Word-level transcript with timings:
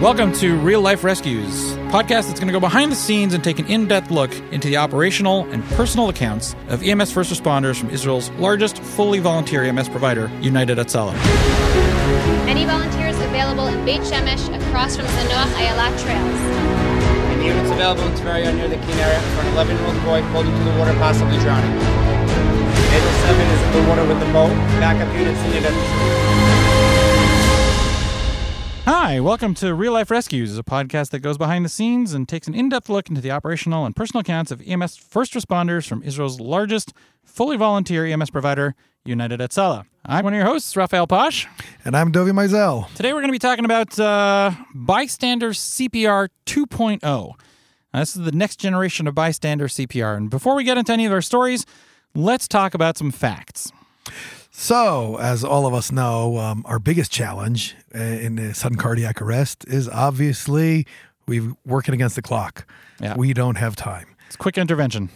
Welcome 0.00 0.32
to 0.34 0.56
Real 0.56 0.80
Life 0.80 1.04
Rescues, 1.04 1.74
podcast 1.92 2.26
that's 2.26 2.40
going 2.40 2.48
to 2.48 2.52
go 2.52 2.60
behind 2.60 2.90
the 2.90 2.96
scenes 2.96 3.34
and 3.34 3.44
take 3.44 3.58
an 3.58 3.66
in-depth 3.66 4.10
look 4.10 4.32
into 4.50 4.68
the 4.68 4.76
operational 4.78 5.44
and 5.52 5.62
personal 5.76 6.08
accounts 6.08 6.56
of 6.68 6.82
EMS 6.82 7.12
first 7.12 7.32
responders 7.32 7.78
from 7.78 7.90
Israel's 7.90 8.30
largest 8.30 8.78
fully 8.78 9.20
volunteer 9.20 9.62
EMS 9.62 9.88
provider, 9.90 10.28
United 10.40 10.78
Hatzalah. 10.78 11.14
Any 12.48 12.64
volunteers 12.64 13.16
available 13.20 13.68
in 13.68 13.84
Beit 13.84 14.00
Shemesh 14.00 14.48
across 14.66 14.96
from 14.96 15.06
Zanoach 15.06 15.54
Ayala 15.60 15.96
trails. 15.98 16.40
And 17.30 17.44
units 17.44 17.70
available 17.70 18.02
in 18.02 18.12
Tveria 18.14 18.54
near 18.56 18.68
the 18.68 18.76
Kinneret 18.76 19.22
for 19.36 19.42
an 19.42 19.54
11-year-old 19.54 20.04
boy 20.04 20.22
pulled 20.32 20.46
into 20.46 20.64
the 20.64 20.78
water, 20.78 20.92
possibly 20.94 21.38
drowning. 21.38 21.70
Angel 21.70 23.12
7 23.24 23.40
is 23.40 23.62
in 23.62 23.72
the 23.82 23.88
water 23.88 24.06
with 24.06 24.18
the 24.18 24.32
boat. 24.32 24.50
Backup 24.80 25.14
units 25.14 25.40
needed 25.44 25.64
at 25.64 25.72
the 25.72 26.61
Hi, 28.84 29.20
welcome 29.20 29.54
to 29.54 29.74
Real 29.74 29.92
Life 29.92 30.10
Rescues, 30.10 30.58
a 30.58 30.64
podcast 30.64 31.10
that 31.10 31.20
goes 31.20 31.38
behind 31.38 31.64
the 31.64 31.68
scenes 31.68 32.14
and 32.14 32.28
takes 32.28 32.48
an 32.48 32.54
in-depth 32.54 32.88
look 32.88 33.08
into 33.08 33.20
the 33.20 33.30
operational 33.30 33.86
and 33.86 33.94
personal 33.94 34.22
accounts 34.22 34.50
of 34.50 34.60
EMS 34.66 34.96
first 34.96 35.34
responders 35.34 35.86
from 35.86 36.02
Israel's 36.02 36.40
largest 36.40 36.92
fully 37.24 37.56
volunteer 37.56 38.04
EMS 38.04 38.30
provider, 38.30 38.74
United 39.04 39.38
Hatzalah. 39.38 39.84
I'm 40.04 40.24
one 40.24 40.34
of 40.34 40.36
your 40.36 40.46
hosts, 40.46 40.76
Raphael 40.76 41.06
Poch. 41.06 41.46
And 41.84 41.96
I'm 41.96 42.10
Dovi 42.10 42.32
Maisel. 42.32 42.92
Today 42.96 43.12
we're 43.12 43.20
going 43.20 43.28
to 43.28 43.32
be 43.32 43.38
talking 43.38 43.64
about 43.64 43.96
uh, 44.00 44.50
bystander 44.74 45.50
CPR 45.50 46.30
2.0. 46.46 47.00
Now, 47.02 48.00
this 48.00 48.16
is 48.16 48.24
the 48.24 48.32
next 48.32 48.56
generation 48.56 49.06
of 49.06 49.14
bystander 49.14 49.68
CPR. 49.68 50.16
And 50.16 50.28
before 50.28 50.56
we 50.56 50.64
get 50.64 50.76
into 50.76 50.92
any 50.92 51.06
of 51.06 51.12
our 51.12 51.22
stories, 51.22 51.64
let's 52.16 52.48
talk 52.48 52.74
about 52.74 52.98
some 52.98 53.12
facts. 53.12 53.70
So, 54.54 55.16
as 55.16 55.42
all 55.44 55.66
of 55.66 55.72
us 55.72 55.90
know, 55.90 56.36
um, 56.36 56.62
our 56.66 56.78
biggest 56.78 57.10
challenge 57.10 57.74
uh, 57.94 57.98
in 57.98 58.36
the 58.36 58.52
sudden 58.52 58.76
cardiac 58.76 59.22
arrest 59.22 59.64
is 59.66 59.88
obviously 59.88 60.86
we're 61.26 61.54
working 61.64 61.94
against 61.94 62.16
the 62.16 62.22
clock. 62.22 62.70
Yeah. 63.00 63.16
We 63.16 63.32
don't 63.32 63.56
have 63.56 63.76
time. 63.76 64.14
It's 64.26 64.36
quick 64.36 64.58
intervention. 64.58 65.08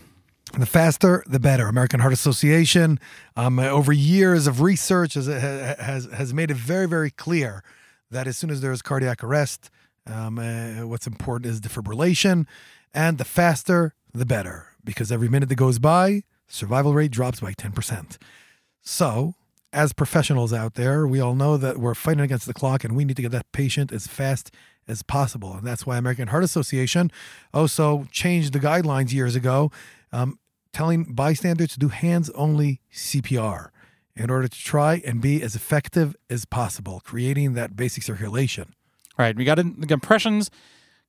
The 0.58 0.64
faster, 0.64 1.22
the 1.26 1.38
better. 1.38 1.68
American 1.68 2.00
Heart 2.00 2.14
Association, 2.14 2.98
um, 3.36 3.58
over 3.58 3.92
years 3.92 4.46
of 4.46 4.62
research, 4.62 5.14
has, 5.14 5.26
has 5.26 6.06
has 6.06 6.32
made 6.32 6.50
it 6.50 6.56
very, 6.56 6.88
very 6.88 7.10
clear 7.10 7.62
that 8.10 8.26
as 8.26 8.38
soon 8.38 8.48
as 8.48 8.62
there 8.62 8.72
is 8.72 8.80
cardiac 8.80 9.22
arrest, 9.22 9.68
um, 10.06 10.38
uh, 10.38 10.86
what's 10.86 11.06
important 11.06 11.50
is 11.52 11.60
defibrillation, 11.60 12.46
and 12.94 13.18
the 13.18 13.24
faster, 13.24 13.94
the 14.14 14.24
better, 14.24 14.68
because 14.82 15.12
every 15.12 15.28
minute 15.28 15.50
that 15.50 15.56
goes 15.56 15.78
by, 15.78 16.22
survival 16.48 16.94
rate 16.94 17.10
drops 17.10 17.40
by 17.40 17.52
ten 17.52 17.72
percent. 17.72 18.16
So, 18.82 19.34
as 19.72 19.92
professionals 19.92 20.52
out 20.52 20.74
there, 20.74 21.06
we 21.06 21.20
all 21.20 21.34
know 21.34 21.56
that 21.56 21.78
we're 21.78 21.94
fighting 21.94 22.22
against 22.22 22.46
the 22.46 22.54
clock, 22.54 22.84
and 22.84 22.96
we 22.96 23.04
need 23.04 23.16
to 23.16 23.22
get 23.22 23.32
that 23.32 23.50
patient 23.52 23.92
as 23.92 24.06
fast 24.06 24.50
as 24.88 25.02
possible, 25.02 25.54
and 25.54 25.66
that's 25.66 25.84
why 25.84 25.98
American 25.98 26.28
Heart 26.28 26.44
Association 26.44 27.10
also 27.52 28.06
changed 28.12 28.52
the 28.52 28.60
guidelines 28.60 29.12
years 29.12 29.34
ago 29.34 29.72
um, 30.12 30.38
telling 30.72 31.04
bystanders 31.04 31.72
to 31.72 31.78
do 31.78 31.88
hands 31.88 32.30
only 32.30 32.80
CPR 32.92 33.70
in 34.14 34.30
order 34.30 34.48
to 34.48 34.58
try 34.58 35.02
and 35.04 35.20
be 35.20 35.42
as 35.42 35.54
effective 35.54 36.16
as 36.30 36.44
possible, 36.44 37.00
creating 37.04 37.54
that 37.54 37.76
basic 37.76 38.02
circulation. 38.02 38.74
Right. 39.18 39.36
We 39.36 39.44
got 39.44 39.58
in, 39.58 39.80
the 39.80 39.86
compressions. 39.86 40.50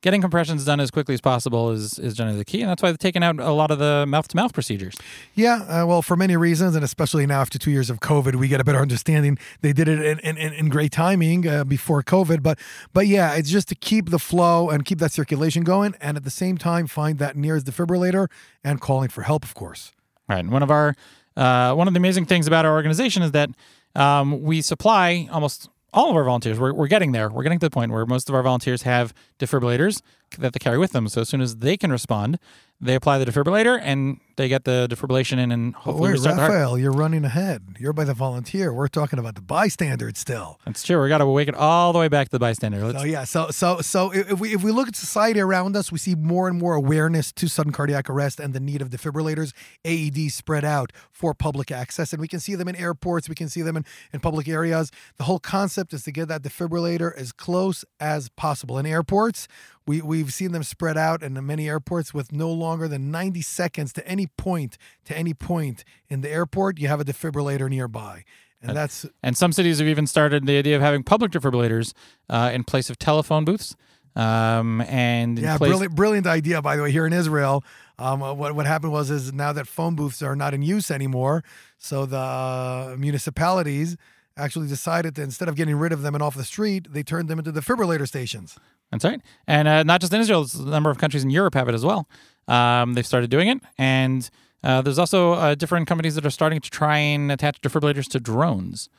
Getting 0.01 0.21
compressions 0.21 0.63
done 0.63 0.79
as 0.79 0.91
quickly 0.91 1.15
as 1.15 1.21
possible 1.21 1.71
is, 1.71 1.97
is 1.97 2.13
generally 2.13 2.37
the 2.37 2.45
key, 2.45 2.61
and 2.61 2.69
that's 2.69 2.83
why 2.83 2.91
they've 2.91 2.99
taken 2.99 3.23
out 3.23 3.39
a 3.39 3.51
lot 3.51 3.71
of 3.71 3.79
the 3.79 4.05
mouth 4.07 4.27
to 4.27 4.35
mouth 4.35 4.53
procedures. 4.53 4.95
Yeah, 5.33 5.63
uh, 5.63 5.87
well, 5.87 6.03
for 6.03 6.15
many 6.15 6.37
reasons, 6.37 6.75
and 6.75 6.83
especially 6.85 7.25
now 7.25 7.41
after 7.41 7.57
two 7.57 7.71
years 7.71 7.89
of 7.89 7.99
COVID, 7.99 8.35
we 8.35 8.47
get 8.47 8.61
a 8.61 8.63
better 8.63 8.79
understanding. 8.79 9.39
They 9.61 9.73
did 9.73 9.87
it 9.87 9.99
in, 9.99 10.19
in, 10.19 10.53
in 10.53 10.69
great 10.69 10.91
timing 10.91 11.47
uh, 11.47 11.63
before 11.63 12.03
COVID, 12.03 12.43
but 12.43 12.59
but 12.93 13.07
yeah, 13.07 13.33
it's 13.33 13.49
just 13.49 13.69
to 13.69 13.75
keep 13.75 14.11
the 14.11 14.19
flow 14.19 14.69
and 14.69 14.85
keep 14.85 14.99
that 14.99 15.11
circulation 15.11 15.63
going, 15.63 15.95
and 15.99 16.15
at 16.15 16.23
the 16.23 16.29
same 16.29 16.59
time 16.59 16.85
find 16.85 17.17
that 17.17 17.35
nearest 17.35 17.65
defibrillator 17.65 18.27
and 18.63 18.79
calling 18.79 19.09
for 19.09 19.23
help, 19.23 19.43
of 19.43 19.55
course. 19.55 19.93
Right. 20.29 20.39
And 20.39 20.51
one 20.51 20.61
of 20.61 20.69
our 20.69 20.93
uh, 21.35 21.73
one 21.73 21.87
of 21.87 21.95
the 21.95 21.99
amazing 21.99 22.25
things 22.27 22.45
about 22.45 22.65
our 22.65 22.73
organization 22.73 23.23
is 23.23 23.31
that 23.31 23.49
um, 23.95 24.43
we 24.43 24.61
supply 24.61 25.27
almost 25.31 25.69
all 25.93 26.09
of 26.09 26.15
our 26.15 26.23
volunteers. 26.23 26.59
We're, 26.59 26.73
we're 26.73 26.87
getting 26.87 27.11
there. 27.11 27.29
We're 27.29 27.43
getting 27.43 27.59
to 27.59 27.65
the 27.65 27.71
point 27.71 27.91
where 27.91 28.05
most 28.05 28.29
of 28.29 28.35
our 28.35 28.43
volunteers 28.43 28.83
have 28.83 29.13
defibrillators 29.39 30.01
that 30.37 30.53
they 30.53 30.59
carry 30.59 30.77
with 30.77 30.91
them. 30.91 31.07
So 31.07 31.21
as 31.21 31.29
soon 31.29 31.41
as 31.41 31.57
they 31.57 31.77
can 31.77 31.91
respond, 31.91 32.39
they 32.79 32.95
apply 32.95 33.17
the 33.17 33.25
defibrillator 33.25 33.79
and 33.81 34.19
they 34.35 34.47
get 34.47 34.63
the 34.63 34.87
defibrillation 34.89 35.39
in 35.39 35.51
and 35.51 35.73
hopefully 35.73 36.09
Wait, 36.09 36.11
restart 36.11 36.35
the 36.35 36.41
heart. 36.41 36.51
Raphael, 36.53 36.77
you're 36.77 36.91
running 36.91 37.25
ahead. 37.25 37.63
You're 37.79 37.91
by 37.91 38.03
the 38.03 38.13
volunteer. 38.13 38.71
We're 38.71 38.87
talking 38.87 39.17
about 39.17 39.33
the 39.33 39.41
bystander 39.41 40.11
still. 40.13 40.59
That's 40.63 40.83
true. 40.83 41.01
We 41.01 41.09
got 41.09 41.17
to 41.17 41.25
wake 41.25 41.47
it 41.47 41.55
all 41.55 41.91
the 41.91 41.97
way 41.97 42.07
back 42.07 42.27
to 42.27 42.31
the 42.31 42.39
bystander. 42.39 42.85
Let's, 42.85 42.99
So 42.99 43.05
yeah, 43.05 43.23
so 43.23 43.49
so 43.49 43.81
so 43.81 44.11
if 44.13 44.39
we 44.39 44.53
if 44.53 44.63
we 44.63 44.71
look 44.71 44.87
at 44.87 44.95
society 44.95 45.39
around 45.39 45.75
us, 45.75 45.91
we 45.91 45.97
see 45.97 46.13
more 46.13 46.47
and 46.47 46.59
more 46.59 46.75
awareness 46.75 47.31
to 47.33 47.47
sudden 47.47 47.71
cardiac 47.71 48.11
arrest 48.11 48.39
and 48.39 48.53
the 48.53 48.59
need 48.59 48.83
of 48.83 48.89
defibrillators, 48.89 49.53
AEDs 49.83 50.33
spread 50.33 50.63
out 50.63 50.93
for 51.11 51.33
public 51.33 51.71
access, 51.71 52.13
and 52.13 52.21
we 52.21 52.27
can 52.27 52.39
see 52.39 52.53
them 52.53 52.67
in 52.67 52.75
airports, 52.75 53.27
we 53.27 53.35
can 53.35 53.49
see 53.49 53.63
them 53.63 53.75
in, 53.75 53.85
in 54.13 54.19
public 54.19 54.47
areas. 54.47 54.91
The 55.17 55.23
whole 55.23 55.39
concept 55.39 55.93
is 55.93 56.03
to 56.03 56.11
get 56.11 56.27
that 56.27 56.43
defibrillator 56.43 57.11
as 57.17 57.31
close 57.31 57.83
as 57.99 58.29
possible. 58.29 58.77
In 58.77 58.85
airports, 58.85 59.47
we 59.87 60.01
we've 60.01 60.33
seen 60.33 60.51
them 60.51 60.63
spread 60.63 60.97
out 60.97 61.23
in 61.23 61.43
many 61.45 61.67
airports 61.67 62.13
with 62.13 62.31
no 62.31 62.51
longer 62.51 62.87
than 62.87 63.09
90 63.09 63.41
seconds 63.41 63.93
to 63.93 64.07
any 64.07 64.27
point 64.27 64.77
to 65.05 65.17
any 65.17 65.33
point 65.33 65.83
in 66.09 66.21
the 66.21 66.29
airport. 66.29 66.77
You 66.77 66.89
have 66.89 66.99
a 66.99 67.05
defibrillator 67.05 67.69
nearby. 67.69 68.23
And 68.61 68.75
that's 68.75 69.05
And 69.23 69.37
some 69.37 69.53
cities 69.53 69.79
have 69.79 69.87
even 69.87 70.07
started 70.07 70.45
the 70.45 70.57
idea 70.57 70.75
of 70.75 70.81
having 70.81 71.03
public 71.03 71.31
defibrillators 71.31 71.93
uh, 72.29 72.51
in 72.53 72.63
place 72.63 72.89
of 72.89 72.99
telephone 72.99 73.45
booths. 73.45 73.75
Um, 74.15 74.81
and 74.81 75.37
Yeah, 75.37 75.57
place, 75.57 75.69
brilliant, 75.69 75.95
brilliant 75.95 76.27
idea. 76.27 76.59
By 76.61 76.75
the 76.75 76.83
way, 76.83 76.91
here 76.91 77.05
in 77.05 77.13
Israel, 77.13 77.63
um, 77.99 78.23
uh, 78.23 78.33
what 78.33 78.55
what 78.55 78.65
happened 78.65 78.91
was 78.91 79.11
is 79.11 79.31
now 79.31 79.53
that 79.53 79.67
phone 79.67 79.95
booths 79.95 80.23
are 80.23 80.35
not 80.35 80.55
in 80.55 80.63
use 80.63 80.89
anymore, 80.89 81.43
so 81.77 82.07
the 82.07 82.17
uh, 82.17 82.95
municipalities 82.97 83.95
actually 84.35 84.67
decided 84.67 85.15
that 85.15 85.23
instead 85.23 85.47
of 85.47 85.55
getting 85.55 85.75
rid 85.75 85.91
of 85.91 86.01
them 86.01 86.15
and 86.15 86.23
off 86.23 86.35
the 86.35 86.43
street, 86.43 86.91
they 86.91 87.03
turned 87.03 87.27
them 87.27 87.39
into 87.39 87.51
defibrillator 87.51 88.07
stations. 88.07 88.57
That's 88.91 89.03
right. 89.03 89.21
And 89.47 89.67
uh, 89.67 89.83
not 89.83 90.01
just 90.01 90.13
in 90.13 90.21
Israel, 90.21 90.45
a 90.57 90.61
number 90.61 90.89
of 90.89 90.97
countries 90.97 91.23
in 91.23 91.29
Europe 91.29 91.53
have 91.55 91.67
it 91.67 91.75
as 91.75 91.83
well. 91.83 92.07
Um, 92.47 92.93
they've 92.93 93.05
started 93.05 93.29
doing 93.29 93.49
it. 93.49 93.59
And 93.77 94.29
uh, 94.63 94.81
there's 94.81 94.99
also 94.99 95.33
uh, 95.33 95.55
different 95.55 95.87
companies 95.87 96.15
that 96.15 96.25
are 96.25 96.31
starting 96.31 96.59
to 96.61 96.69
try 96.69 96.97
and 96.97 97.31
attach 97.31 97.61
defibrillators 97.61 98.07
to 98.09 98.19
drones. 98.19 98.89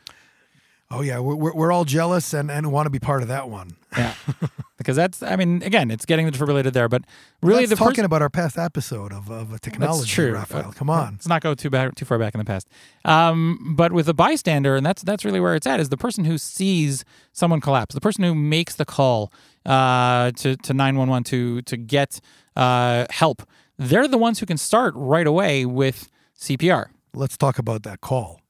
Oh 0.90 1.02
yeah, 1.02 1.18
we're 1.18 1.52
we're, 1.52 1.70
all 1.70 1.84
jealous 1.84 2.32
and, 2.32 2.50
and 2.50 2.72
want 2.72 2.86
to 2.86 2.90
be 2.90 2.98
part 2.98 3.20
of 3.20 3.28
that 3.28 3.50
one. 3.50 3.76
Yeah. 3.96 4.14
because 4.78 4.96
that's, 4.96 5.22
I 5.22 5.36
mean, 5.36 5.62
again, 5.62 5.90
it's 5.90 6.06
getting 6.06 6.24
the 6.24 6.32
defibrillator 6.32 6.72
there. 6.72 6.88
But 6.88 7.02
really, 7.42 7.66
That's 7.66 7.78
the 7.78 7.84
talking 7.84 7.96
pers- 7.96 8.06
about 8.06 8.22
our 8.22 8.30
past 8.30 8.56
episode 8.56 9.12
of, 9.12 9.30
of 9.30 9.60
technology, 9.60 10.00
That's 10.00 10.10
true. 10.10 10.32
Raphael. 10.32 10.68
Uh, 10.68 10.72
Come 10.72 10.88
on. 10.88 11.14
Let's 11.14 11.28
not 11.28 11.42
go 11.42 11.54
too 11.54 11.68
back, 11.68 11.94
too 11.94 12.06
far 12.06 12.18
back 12.18 12.34
in 12.34 12.38
the 12.38 12.44
past. 12.46 12.68
Um, 13.04 13.74
but 13.76 13.92
with 13.92 14.08
a 14.08 14.14
bystander, 14.14 14.76
and 14.76 14.86
that's 14.86 15.02
that's 15.02 15.26
really 15.26 15.40
where 15.40 15.54
it's 15.54 15.66
at, 15.66 15.78
is 15.78 15.90
the 15.90 15.98
person 15.98 16.24
who 16.24 16.38
sees 16.38 17.04
someone 17.32 17.60
collapse, 17.60 17.94
the 17.94 18.00
person 18.00 18.24
who 18.24 18.34
makes 18.34 18.76
the 18.76 18.86
call 18.86 19.30
uh, 19.66 20.30
to 20.32 20.56
to 20.56 20.72
nine 20.72 20.96
one 20.96 21.10
one 21.10 21.24
to 21.24 21.60
to 21.62 21.76
get 21.76 22.20
uh, 22.56 23.04
help. 23.10 23.42
They're 23.76 24.08
the 24.08 24.18
ones 24.18 24.38
who 24.40 24.46
can 24.46 24.56
start 24.56 24.94
right 24.96 25.26
away 25.26 25.66
with 25.66 26.08
CPR. 26.38 26.86
Let's 27.12 27.36
talk 27.36 27.58
about 27.58 27.82
that 27.82 28.00
call. 28.00 28.40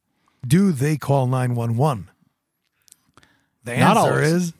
Do 0.47 0.73
they 0.73 0.97
call 0.97 1.27
911? 1.27 2.11
The 3.69 3.77
Not 3.77 3.97
answer 3.97 4.13
always. 4.13 4.33
is 4.33 4.53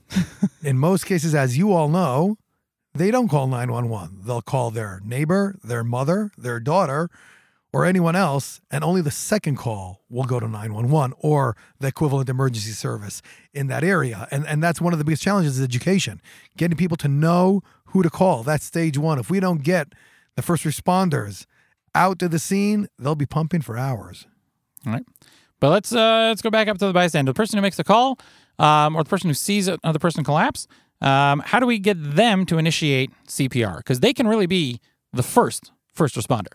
in 0.63 0.79
most 0.79 1.07
cases, 1.07 1.35
as 1.35 1.57
you 1.57 1.73
all 1.73 1.89
know, 1.89 2.37
they 2.95 3.11
don't 3.11 3.29
call 3.29 3.47
911. 3.47 4.21
They'll 4.25 4.43
call 4.43 4.71
their 4.71 5.01
neighbor, 5.05 5.57
their 5.63 5.85
mother, 5.85 6.31
their 6.37 6.61
daughter, 6.61 7.09
or 7.73 7.85
anyone 7.85 8.17
else, 8.17 8.61
and 8.71 8.83
only 8.83 9.03
the 9.03 9.11
second 9.11 9.57
call 9.57 10.03
will 10.09 10.25
go 10.25 10.41
to 10.41 10.49
911 10.49 11.15
or 11.21 11.57
the 11.79 11.89
equivalent 11.89 12.29
emergency 12.29 12.71
service 12.73 13.21
in 13.53 13.67
that 13.69 13.85
area. 13.85 14.27
And 14.31 14.47
and 14.47 14.63
that's 14.63 14.81
one 14.81 14.93
of 14.93 14.99
the 14.99 15.05
biggest 15.05 15.23
challenges 15.23 15.59
is 15.59 15.65
education. 15.65 16.21
Getting 16.57 16.77
people 16.77 16.97
to 16.99 17.09
know 17.09 17.63
who 17.87 18.03
to 18.03 18.11
call. 18.11 18.43
That's 18.43 18.65
stage 18.65 18.97
one. 18.99 19.19
If 19.19 19.31
we 19.31 19.39
don't 19.41 19.63
get 19.63 19.93
the 20.37 20.43
first 20.43 20.65
responders 20.65 21.47
out 21.95 22.19
to 22.21 22.29
the 22.29 22.39
scene, 22.39 22.89
they'll 22.99 23.15
be 23.15 23.27
pumping 23.27 23.61
for 23.61 23.77
hours. 23.77 24.27
All 24.87 24.93
right. 24.95 25.05
But 25.61 25.71
let's 25.71 25.93
uh, 25.93 26.27
let's 26.29 26.43
go 26.43 26.51
back 26.51 26.69
up 26.69 26.79
to 26.79 26.87
the 26.87 26.93
bystander, 26.93 27.31
the 27.31 27.35
person 27.37 27.59
who 27.59 27.63
makes 27.63 27.77
the 27.77 27.85
call, 27.85 28.19
um, 28.59 28.97
or 28.97 29.03
the 29.03 29.11
person 29.11 29.29
who 29.29 29.35
sees 29.35 29.69
another 29.69 29.99
person 29.99 30.25
collapse. 30.25 30.67
Um, 31.01 31.41
how 31.45 31.61
do 31.61 31.67
we 31.67 31.79
get 31.79 31.97
them 32.17 32.45
to 32.47 32.59
initiate 32.59 33.11
CPR? 33.27 33.79
Because 33.79 34.01
they 34.01 34.13
can 34.13 34.27
really 34.27 34.47
be 34.47 34.81
the 35.13 35.23
first 35.23 35.71
first 35.93 36.17
responder. 36.17 36.53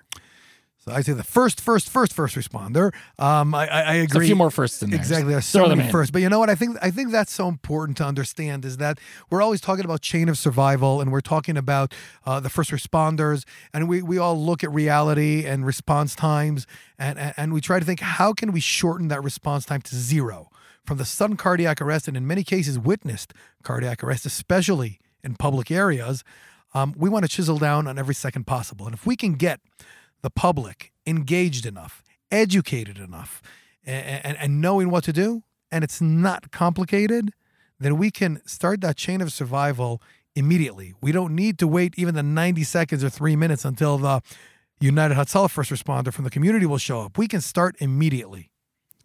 So 0.86 0.92
I 0.92 1.00
say 1.00 1.14
the 1.14 1.24
first, 1.24 1.62
first, 1.62 1.90
first, 1.90 2.12
first 2.12 2.36
responder. 2.36 2.94
Um, 3.18 3.56
I, 3.56 3.68
I, 3.68 3.82
I 3.82 3.94
There's 4.06 4.16
a 4.16 4.20
few 4.20 4.36
more 4.36 4.52
firsts 4.52 4.84
in 4.84 4.90
there. 4.90 5.00
Exactly. 5.00 5.32
There's 5.32 5.46
so 5.46 5.66
many 5.68 5.86
in. 5.86 5.90
first. 5.90 6.12
But 6.12 6.22
you 6.22 6.28
know 6.28 6.40
what? 6.40 6.50
I 6.50 6.56
think 6.56 6.78
I 6.82 6.92
think 6.92 7.12
that's 7.12 7.32
so 7.32 7.48
important 7.48 7.96
to 8.00 8.06
understand 8.06 8.66
is 8.66 8.78
that 8.78 9.00
we're 9.30 9.42
always 9.42 9.62
talking 9.62 9.86
about 9.86 10.02
chain 10.02 10.28
of 10.28 10.38
survival 10.38 11.00
and 11.00 11.10
we're 11.10 11.22
talking 11.22 11.56
about 11.56 11.94
uh, 12.26 12.42
the 12.42 12.50
first 12.50 12.70
responders 12.72 13.46
and 13.74 13.88
we, 13.88 14.02
we 14.02 14.18
all 14.18 14.38
look 14.38 14.62
at 14.62 14.72
reality 14.74 15.46
and 15.46 15.66
response 15.66 16.16
times 16.16 16.68
and, 17.00 17.18
and, 17.18 17.34
and 17.38 17.54
we 17.54 17.62
try 17.62 17.80
to 17.80 17.86
think 17.86 18.02
how 18.02 18.34
can 18.34 18.52
we 18.52 18.60
shorten 18.60 19.08
that 19.08 19.24
response 19.24 19.66
time 19.66 19.82
to 19.84 19.96
zero 19.96 20.50
from 20.86 20.98
the 20.98 21.06
sudden 21.06 21.38
cardiac 21.38 21.82
arrest 21.82 22.08
and 22.08 22.18
in 22.18 22.28
many 22.28 22.44
cases 22.44 22.78
witnessed 22.78 23.34
cardiac 23.64 24.04
arrest, 24.04 24.26
especially 24.26 25.00
in 25.24 25.36
public 25.36 25.72
areas, 25.72 26.24
um, 26.74 26.94
we 26.98 27.10
want 27.10 27.24
to 27.24 27.30
chisel 27.30 27.58
down 27.58 27.88
on 27.88 27.98
every 27.98 28.16
second 28.16 28.46
possible. 28.46 28.86
And 28.86 28.94
if 28.94 29.06
we 29.06 29.16
can 29.16 29.34
get 29.34 29.60
the 30.22 30.30
public 30.30 30.92
engaged 31.06 31.66
enough, 31.66 32.04
educated 32.32 32.98
enough, 32.98 33.42
and, 33.86 34.26
and, 34.26 34.38
and 34.38 34.62
knowing 34.62 34.90
what 34.90 35.04
to 35.06 35.14
do, 35.14 35.44
and 35.72 35.84
it's 35.84 36.02
not 36.02 36.52
complicated, 36.52 37.32
then 37.80 37.98
we 37.98 38.12
can 38.12 38.42
start 38.46 38.82
that 38.82 38.96
chain 38.98 39.22
of 39.22 39.32
survival 39.32 40.02
immediately. 40.36 40.94
We 41.02 41.12
don't 41.12 41.36
need 41.36 41.60
to 41.60 41.68
wait 41.68 41.94
even 41.98 42.16
the 42.16 42.24
90 42.24 42.64
seconds 42.64 43.04
or 43.04 43.10
three 43.10 43.36
minutes 43.36 43.66
until 43.66 43.98
the 43.98 44.22
United 44.80 45.16
Hatzalah 45.16 45.50
first 45.50 45.72
responder 45.72 46.12
from 46.12 46.24
the 46.24 46.30
community 46.30 46.66
will 46.66 46.78
show 46.78 47.02
up. 47.02 47.18
We 47.18 47.28
can 47.28 47.42
start 47.42 47.76
immediately. 47.80 48.50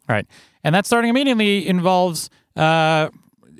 Right. 0.09 0.27
And 0.65 0.75
that 0.75 0.87
starting 0.87 1.11
immediately 1.11 1.67
involves 1.69 2.31
uh, 2.57 3.11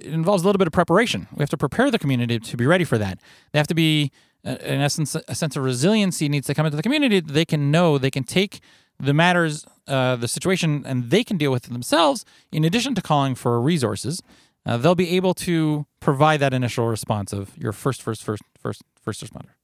involves 0.01 0.43
a 0.43 0.47
little 0.47 0.59
bit 0.59 0.67
of 0.67 0.73
preparation. 0.73 1.29
We 1.35 1.43
have 1.43 1.51
to 1.51 1.57
prepare 1.57 1.91
the 1.91 1.99
community 1.99 2.39
to 2.39 2.57
be 2.57 2.67
ready 2.67 2.85
for 2.85 2.99
that. 2.99 3.19
They 3.53 3.59
have 3.59 3.67
to 3.69 3.75
be, 3.75 4.11
uh, 4.45 4.57
in 4.63 4.81
essence, 4.81 5.15
a 5.15 5.35
sense 5.35 5.57
of 5.57 5.65
resiliency 5.65 6.29
needs 6.29 6.47
to 6.47 6.55
come 6.55 6.67
into 6.67 6.77
the 6.77 6.83
community. 6.83 7.21
They 7.21 7.45
can 7.45 7.71
know 7.71 7.99
they 7.99 8.11
can 8.11 8.25
take 8.25 8.61
the 8.99 9.13
matters, 9.13 9.67
uh, 9.87 10.17
the 10.17 10.29
situation, 10.29 10.85
and 10.87 11.11
they 11.11 11.23
can 11.23 11.37
deal 11.37 11.53
with 11.53 11.67
it 11.67 11.73
themselves. 11.73 12.25
In 12.51 12.65
addition 12.65 12.95
to 12.95 13.03
calling 13.03 13.35
for 13.35 13.61
resources, 13.61 14.23
uh, 14.67 14.77
they'll 14.77 14.95
be 14.95 15.17
able 15.17 15.35
to 15.35 15.87
provide 16.01 16.41
that 16.41 16.53
initial 16.53 16.87
response 16.87 17.33
of 17.33 17.57
your 17.57 17.73
first, 17.73 18.03
first, 18.03 18.25
first, 18.25 18.43
first, 18.61 18.83
first 19.01 19.25
responder. 19.25 19.58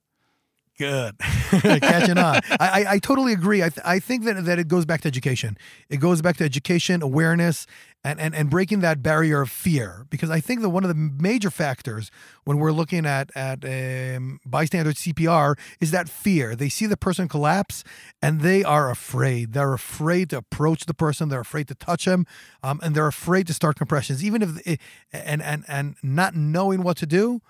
Good. 0.76 1.16
Catching 1.20 2.18
on. 2.18 2.40
I, 2.50 2.56
I, 2.58 2.84
I, 2.94 2.98
totally 2.98 3.32
agree. 3.32 3.62
I, 3.62 3.68
th- 3.68 3.86
I 3.86 4.00
think 4.00 4.24
that, 4.24 4.44
that 4.44 4.58
it 4.58 4.66
goes 4.66 4.84
back 4.84 5.02
to 5.02 5.08
education. 5.08 5.56
It 5.88 5.98
goes 5.98 6.20
back 6.20 6.36
to 6.38 6.44
education, 6.44 7.00
awareness, 7.00 7.68
and, 8.02 8.18
and, 8.18 8.34
and 8.34 8.50
breaking 8.50 8.80
that 8.80 9.00
barrier 9.00 9.42
of 9.42 9.50
fear. 9.50 10.04
Because 10.10 10.30
I 10.30 10.40
think 10.40 10.62
that 10.62 10.70
one 10.70 10.82
of 10.82 10.88
the 10.88 10.96
major 10.96 11.50
factors 11.50 12.10
when 12.42 12.58
we're 12.58 12.72
looking 12.72 13.06
at, 13.06 13.30
at 13.36 13.64
um, 13.64 14.40
bystander 14.44 14.90
CPR 14.92 15.56
is 15.80 15.92
that 15.92 16.08
fear. 16.08 16.56
They 16.56 16.68
see 16.68 16.86
the 16.86 16.96
person 16.96 17.28
collapse 17.28 17.84
and 18.20 18.40
they 18.40 18.64
are 18.64 18.90
afraid. 18.90 19.52
They're 19.52 19.74
afraid 19.74 20.30
to 20.30 20.38
approach 20.38 20.86
the 20.86 20.94
person. 20.94 21.28
They're 21.28 21.40
afraid 21.40 21.68
to 21.68 21.76
touch 21.76 22.04
him. 22.04 22.26
Um, 22.64 22.80
and 22.82 22.96
they're 22.96 23.06
afraid 23.06 23.46
to 23.46 23.54
start 23.54 23.76
compressions. 23.76 24.24
Even 24.24 24.42
if, 24.42 24.66
it, 24.66 24.80
and, 25.12 25.40
and, 25.40 25.64
and 25.68 25.94
not 26.02 26.34
knowing 26.34 26.82
what 26.82 26.96
to 26.96 27.06
do 27.06 27.42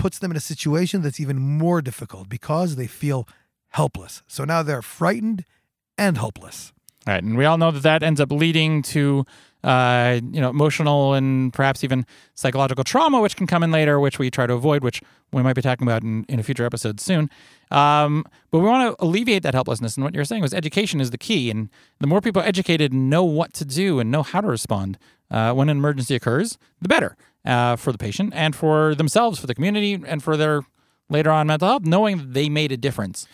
puts 0.00 0.18
them 0.18 0.30
in 0.30 0.36
a 0.36 0.40
situation 0.40 1.02
that's 1.02 1.20
even 1.20 1.38
more 1.38 1.82
difficult 1.82 2.26
because 2.26 2.76
they 2.76 2.86
feel 2.86 3.28
helpless. 3.68 4.22
So 4.26 4.46
now 4.46 4.62
they're 4.62 4.80
frightened 4.80 5.44
and 5.98 6.16
hopeless. 6.16 6.72
All 7.06 7.12
right, 7.12 7.22
and 7.22 7.36
we 7.36 7.44
all 7.44 7.58
know 7.58 7.70
that 7.70 7.82
that 7.82 8.02
ends 8.02 8.18
up 8.18 8.32
leading 8.32 8.80
to 8.94 9.26
uh, 9.62 10.20
you 10.32 10.40
know 10.40 10.48
emotional 10.48 11.12
and 11.12 11.52
perhaps 11.52 11.84
even 11.84 12.06
psychological 12.34 12.82
trauma, 12.82 13.20
which 13.20 13.36
can 13.36 13.46
come 13.46 13.62
in 13.62 13.70
later, 13.70 14.00
which 14.00 14.18
we 14.18 14.30
try 14.30 14.46
to 14.46 14.54
avoid, 14.54 14.82
which 14.82 15.02
we 15.32 15.42
might 15.42 15.54
be 15.54 15.60
talking 15.60 15.86
about 15.86 16.02
in, 16.02 16.24
in 16.30 16.40
a 16.40 16.42
future 16.42 16.64
episode 16.64 16.98
soon. 16.98 17.28
Um, 17.70 18.24
but 18.50 18.60
we 18.60 18.66
want 18.66 18.96
to 18.96 19.04
alleviate 19.04 19.42
that 19.42 19.52
helplessness, 19.52 19.96
and 19.96 20.04
what 20.04 20.14
you're 20.14 20.24
saying 20.24 20.40
was 20.40 20.54
education 20.54 21.02
is 21.02 21.10
the 21.10 21.18
key, 21.18 21.50
and 21.50 21.68
the 22.00 22.06
more 22.06 22.22
people 22.22 22.40
educated 22.40 22.94
know 22.94 23.24
what 23.24 23.52
to 23.54 23.66
do 23.66 24.00
and 24.00 24.10
know 24.10 24.22
how 24.22 24.40
to 24.40 24.48
respond 24.48 24.98
uh, 25.30 25.52
when 25.52 25.68
an 25.68 25.76
emergency 25.76 26.14
occurs, 26.14 26.56
the 26.80 26.88
better 26.88 27.16
uh, 27.44 27.76
for 27.76 27.92
the 27.92 27.98
patient 27.98 28.32
and 28.34 28.54
for 28.54 28.94
themselves, 28.94 29.38
for 29.38 29.46
the 29.46 29.54
community, 29.54 30.00
and 30.06 30.22
for 30.22 30.36
their 30.36 30.62
later 31.08 31.30
on 31.30 31.46
mental 31.46 31.68
health, 31.68 31.84
knowing 31.84 32.18
that 32.18 32.34
they 32.34 32.48
made 32.48 32.72
a 32.72 32.76
difference. 32.76 33.26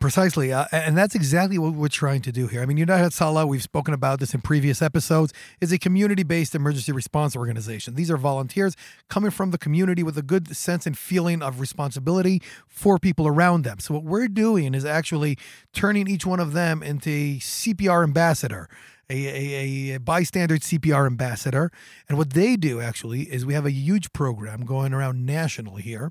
Precisely. 0.00 0.50
Uh, 0.50 0.64
and 0.72 0.96
that's 0.96 1.14
exactly 1.14 1.58
what 1.58 1.74
we're 1.74 1.88
trying 1.88 2.22
to 2.22 2.32
do 2.32 2.46
here. 2.46 2.62
I 2.62 2.66
mean, 2.66 2.78
United 2.78 3.12
Hatzalah, 3.12 3.46
we've 3.46 3.62
spoken 3.62 3.92
about 3.92 4.18
this 4.18 4.32
in 4.32 4.40
previous 4.40 4.80
episodes, 4.80 5.34
is 5.60 5.72
a 5.72 5.78
community 5.78 6.22
based 6.22 6.54
emergency 6.54 6.90
response 6.90 7.36
organization. 7.36 7.96
These 7.96 8.10
are 8.10 8.16
volunteers 8.16 8.76
coming 9.10 9.30
from 9.30 9.50
the 9.50 9.58
community 9.58 10.02
with 10.02 10.16
a 10.16 10.22
good 10.22 10.56
sense 10.56 10.86
and 10.86 10.96
feeling 10.96 11.42
of 11.42 11.60
responsibility 11.60 12.40
for 12.66 12.98
people 12.98 13.28
around 13.28 13.64
them. 13.64 13.78
So, 13.78 13.92
what 13.92 14.04
we're 14.04 14.28
doing 14.28 14.74
is 14.74 14.86
actually 14.86 15.36
turning 15.74 16.08
each 16.08 16.24
one 16.24 16.40
of 16.40 16.54
them 16.54 16.82
into 16.82 17.10
a 17.10 17.36
CPR 17.36 18.02
ambassador 18.02 18.70
a, 19.10 19.92
a, 19.92 19.94
a, 19.96 20.00
bystander 20.00 20.56
CPR 20.56 21.06
ambassador. 21.06 21.70
And 22.08 22.16
what 22.16 22.30
they 22.30 22.56
do 22.56 22.80
actually 22.80 23.22
is 23.22 23.44
we 23.44 23.54
have 23.54 23.66
a 23.66 23.72
huge 23.72 24.12
program 24.12 24.64
going 24.64 24.92
around 24.92 25.26
national 25.26 25.76
here, 25.76 26.10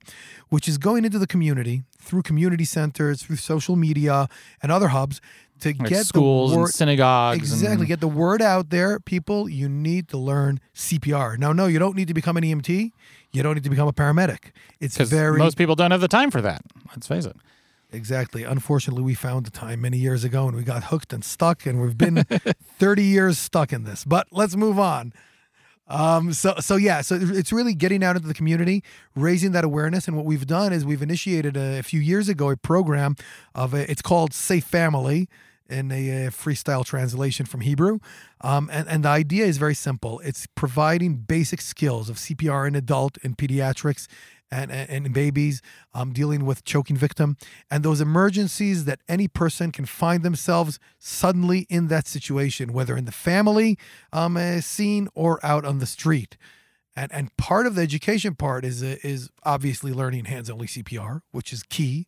which 0.50 0.68
is 0.68 0.78
going 0.78 1.06
into 1.06 1.18
the 1.18 1.28
community 1.28 1.84
through 1.98 2.24
community 2.24 2.66
centers, 2.66 3.24
through 3.24 3.38
social 3.38 3.76
media, 3.76 4.28
and 4.62 4.72
other 4.72 4.90
hubs 4.90 5.22
to 5.62 5.70
like 5.80 5.90
get 5.90 6.06
schools 6.06 6.52
the 6.52 6.58
word, 6.58 6.66
and 6.66 6.74
synagogues. 6.74 7.40
Exactly. 7.40 7.78
And, 7.80 7.88
get 7.88 8.00
the 8.00 8.08
word 8.08 8.42
out 8.42 8.70
there. 8.70 9.00
People, 9.00 9.50
you 9.50 9.70
need 9.70 10.08
to 10.10 10.18
learn 10.18 10.60
CPR. 10.76 11.38
Now, 11.38 11.54
no, 11.54 11.68
you 11.68 11.80
don't 11.80 11.96
need 11.96 12.08
to 12.08 12.14
become 12.14 12.38
an 12.38 12.44
EMT. 12.44 12.92
You 13.32 13.44
don't 13.44 13.56
need 13.56 13.64
to 13.64 13.70
become 13.70 13.88
a 13.88 13.94
paramedic. 13.94 14.52
It's 14.80 14.98
very. 14.98 15.38
Most 15.38 15.58
people 15.58 15.76
don't 15.76 15.92
have 15.92 16.02
the 16.02 16.08
time 16.08 16.32
for 16.32 16.42
that. 16.42 16.62
Let's 16.90 17.08
face 17.08 17.26
it. 17.26 17.36
Exactly. 17.92 18.44
Unfortunately, 18.44 19.04
we 19.04 19.16
found 19.16 19.46
the 19.46 19.52
time 19.52 19.82
many 19.82 19.98
years 19.98 20.24
ago 20.24 20.48
and 20.48 20.56
we 20.56 20.64
got 20.64 20.86
hooked 20.86 21.12
and 21.12 21.26
stuck, 21.26 21.66
and 21.66 21.82
we've 21.82 21.98
been 21.98 22.24
30 22.78 23.04
years 23.04 23.40
stuck 23.40 23.74
in 23.74 23.84
this. 23.84 24.06
But 24.06 24.28
let's 24.32 24.56
move 24.56 24.78
on. 24.78 25.12
Um, 25.88 26.34
so, 26.34 26.54
so 26.60 26.76
yeah, 26.76 27.02
so 27.02 27.18
it's 27.20 27.52
really 27.52 27.74
getting 27.74 28.04
out 28.04 28.16
into 28.16 28.28
the 28.28 28.36
community, 28.36 28.84
raising 29.16 29.54
that 29.54 29.64
awareness. 29.64 30.08
And 30.08 30.16
what 30.16 30.26
we've 30.26 30.46
done 30.46 30.72
is 30.72 30.86
we've 30.86 31.02
initiated 31.02 31.58
a, 31.58 31.80
a 31.80 31.84
few 31.84 32.00
years 32.00 32.30
ago 32.30 32.52
a 32.52 32.58
program 32.58 33.16
of 33.56 33.74
a, 33.74 33.90
it's 33.90 34.04
called 34.04 34.34
Safe 34.34 34.64
Family 34.64 35.28
in 35.68 35.92
a, 35.92 36.26
a 36.26 36.30
freestyle 36.30 36.86
translation 36.86 37.48
from 37.48 37.62
Hebrew. 37.62 38.00
Um, 38.42 38.70
and, 38.72 38.88
and 38.88 39.04
the 39.04 39.10
idea 39.10 39.46
is 39.46 39.58
very 39.58 39.76
simple. 39.76 40.20
It's 40.20 40.48
providing 40.54 41.16
basic 41.18 41.60
skills 41.62 42.10
of 42.10 42.18
CPR 42.18 42.68
in 42.68 42.76
adult 42.76 43.18
and 43.24 43.36
pediatrics 43.36 44.08
and, 44.52 44.72
and, 44.72 45.14
babies 45.14 45.62
um, 45.94 46.12
dealing 46.12 46.46
with 46.46 46.64
choking 46.64 46.98
victim 46.98 47.38
and 47.70 47.84
those 47.84 48.02
emergencies 48.02 48.86
that 48.86 49.00
any 49.08 49.28
person 49.28 49.72
can 49.72 49.86
find 49.86 50.24
themselves 50.24 50.80
suddenly 50.98 51.66
in 51.70 51.88
that 51.88 52.08
situation 52.08 52.74
whether 52.74 52.98
in 52.98 53.06
the 53.06 53.12
family 53.12 53.78
um, 54.12 54.38
scene 54.62 55.08
or 55.14 55.44
out 55.46 55.66
on 55.66 55.80
the 55.80 55.86
street. 55.86 56.38
And 56.96 57.12
and 57.14 57.36
part 57.38 57.66
of 57.68 57.76
the 57.76 57.82
education 57.82 58.36
part 58.36 58.66
is 58.66 58.84
uh, 58.84 58.98
is 59.04 59.30
obviously 59.44 59.94
learning 59.94 60.26
hands 60.26 60.50
only 60.50 60.68
CPR 60.68 61.22
which 61.32 61.54
is 61.54 61.64
key. 61.64 62.08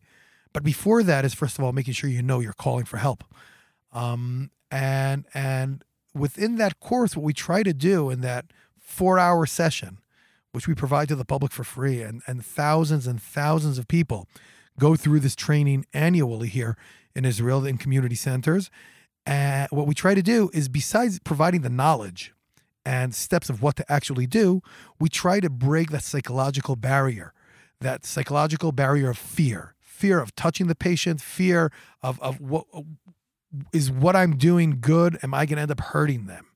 But 0.52 0.62
before 0.62 1.02
that 1.02 1.24
is 1.24 1.34
first 1.34 1.58
of 1.58 1.64
all 1.64 1.72
making 1.72 1.94
sure 1.94 2.10
you 2.10 2.22
know 2.22 2.40
you're 2.40 2.52
calling 2.52 2.84
for 2.84 2.98
help. 2.98 3.24
Um, 3.92 4.50
and 4.70 5.26
and 5.34 5.84
within 6.14 6.56
that 6.56 6.80
course 6.80 7.16
what 7.16 7.24
we 7.24 7.32
try 7.32 7.62
to 7.62 7.72
do 7.72 8.10
in 8.10 8.20
that 8.20 8.46
4 8.80 9.18
hour 9.18 9.46
session 9.46 9.98
which 10.52 10.68
we 10.68 10.74
provide 10.74 11.08
to 11.08 11.16
the 11.16 11.24
public 11.24 11.52
for 11.52 11.64
free, 11.64 12.02
and, 12.02 12.22
and 12.26 12.44
thousands 12.44 13.06
and 13.06 13.20
thousands 13.20 13.78
of 13.78 13.88
people 13.88 14.28
go 14.78 14.96
through 14.96 15.20
this 15.20 15.34
training 15.34 15.84
annually 15.92 16.48
here 16.48 16.76
in 17.14 17.24
Israel 17.24 17.66
in 17.66 17.78
community 17.78 18.14
centers. 18.14 18.70
And 19.26 19.68
what 19.70 19.86
we 19.86 19.94
try 19.94 20.14
to 20.14 20.22
do 20.22 20.50
is, 20.52 20.68
besides 20.68 21.18
providing 21.20 21.62
the 21.62 21.70
knowledge 21.70 22.32
and 22.84 23.14
steps 23.14 23.48
of 23.48 23.62
what 23.62 23.76
to 23.76 23.92
actually 23.92 24.26
do, 24.26 24.60
we 24.98 25.08
try 25.08 25.40
to 25.40 25.48
break 25.50 25.90
that 25.90 26.02
psychological 26.02 26.76
barrier, 26.76 27.32
that 27.80 28.04
psychological 28.04 28.72
barrier 28.72 29.10
of 29.10 29.18
fear, 29.18 29.74
fear 29.80 30.20
of 30.20 30.34
touching 30.34 30.66
the 30.66 30.74
patient, 30.74 31.20
fear 31.20 31.70
of, 32.02 32.20
of 32.20 32.40
what 32.40 32.66
is 33.72 33.90
what 33.90 34.16
I'm 34.16 34.36
doing 34.36 34.78
good? 34.80 35.18
Am 35.22 35.34
I 35.34 35.46
going 35.46 35.56
to 35.56 35.62
end 35.62 35.70
up 35.70 35.80
hurting 35.80 36.26
them? 36.26 36.46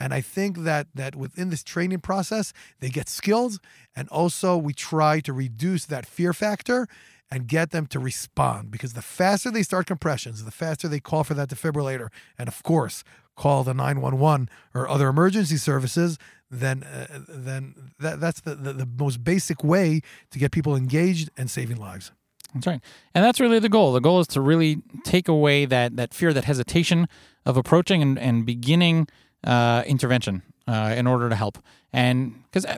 And 0.00 0.14
I 0.14 0.20
think 0.20 0.58
that 0.58 0.86
that 0.94 1.16
within 1.16 1.50
this 1.50 1.64
training 1.64 2.00
process, 2.00 2.52
they 2.80 2.88
get 2.88 3.08
skills, 3.08 3.58
and 3.96 4.08
also 4.08 4.56
we 4.56 4.72
try 4.72 5.20
to 5.20 5.32
reduce 5.32 5.86
that 5.86 6.06
fear 6.06 6.32
factor 6.32 6.86
and 7.30 7.46
get 7.46 7.70
them 7.70 7.86
to 7.86 7.98
respond. 7.98 8.70
Because 8.70 8.92
the 8.92 9.02
faster 9.02 9.50
they 9.50 9.62
start 9.62 9.86
compressions, 9.86 10.44
the 10.44 10.50
faster 10.50 10.88
they 10.88 11.00
call 11.00 11.24
for 11.24 11.34
that 11.34 11.48
defibrillator, 11.48 12.08
and 12.38 12.48
of 12.48 12.62
course 12.62 13.04
call 13.36 13.62
the 13.62 13.72
911 13.72 14.48
or 14.74 14.88
other 14.88 15.08
emergency 15.08 15.56
services, 15.56 16.18
then 16.50 16.82
uh, 16.82 17.20
then 17.28 17.92
that, 17.98 18.20
that's 18.20 18.40
the, 18.40 18.54
the, 18.54 18.72
the 18.72 18.88
most 18.98 19.22
basic 19.22 19.62
way 19.62 20.00
to 20.30 20.38
get 20.38 20.50
people 20.50 20.74
engaged 20.74 21.30
and 21.36 21.50
saving 21.50 21.76
lives. 21.76 22.12
That's 22.54 22.66
right. 22.66 22.80
And 23.14 23.24
that's 23.24 23.40
really 23.40 23.58
the 23.58 23.68
goal. 23.68 23.92
The 23.92 24.00
goal 24.00 24.20
is 24.20 24.26
to 24.28 24.40
really 24.40 24.82
take 25.04 25.28
away 25.28 25.66
that 25.66 25.96
that 25.96 26.14
fear, 26.14 26.32
that 26.32 26.44
hesitation 26.44 27.08
of 27.44 27.56
approaching 27.56 28.02
and, 28.02 28.18
and 28.18 28.44
beginning 28.44 29.08
uh, 29.44 29.82
intervention 29.86 30.42
uh, 30.66 30.94
in 30.96 31.06
order 31.06 31.28
to 31.28 31.34
help. 31.34 31.58
And 31.92 32.42
because 32.44 32.66
uh, 32.66 32.76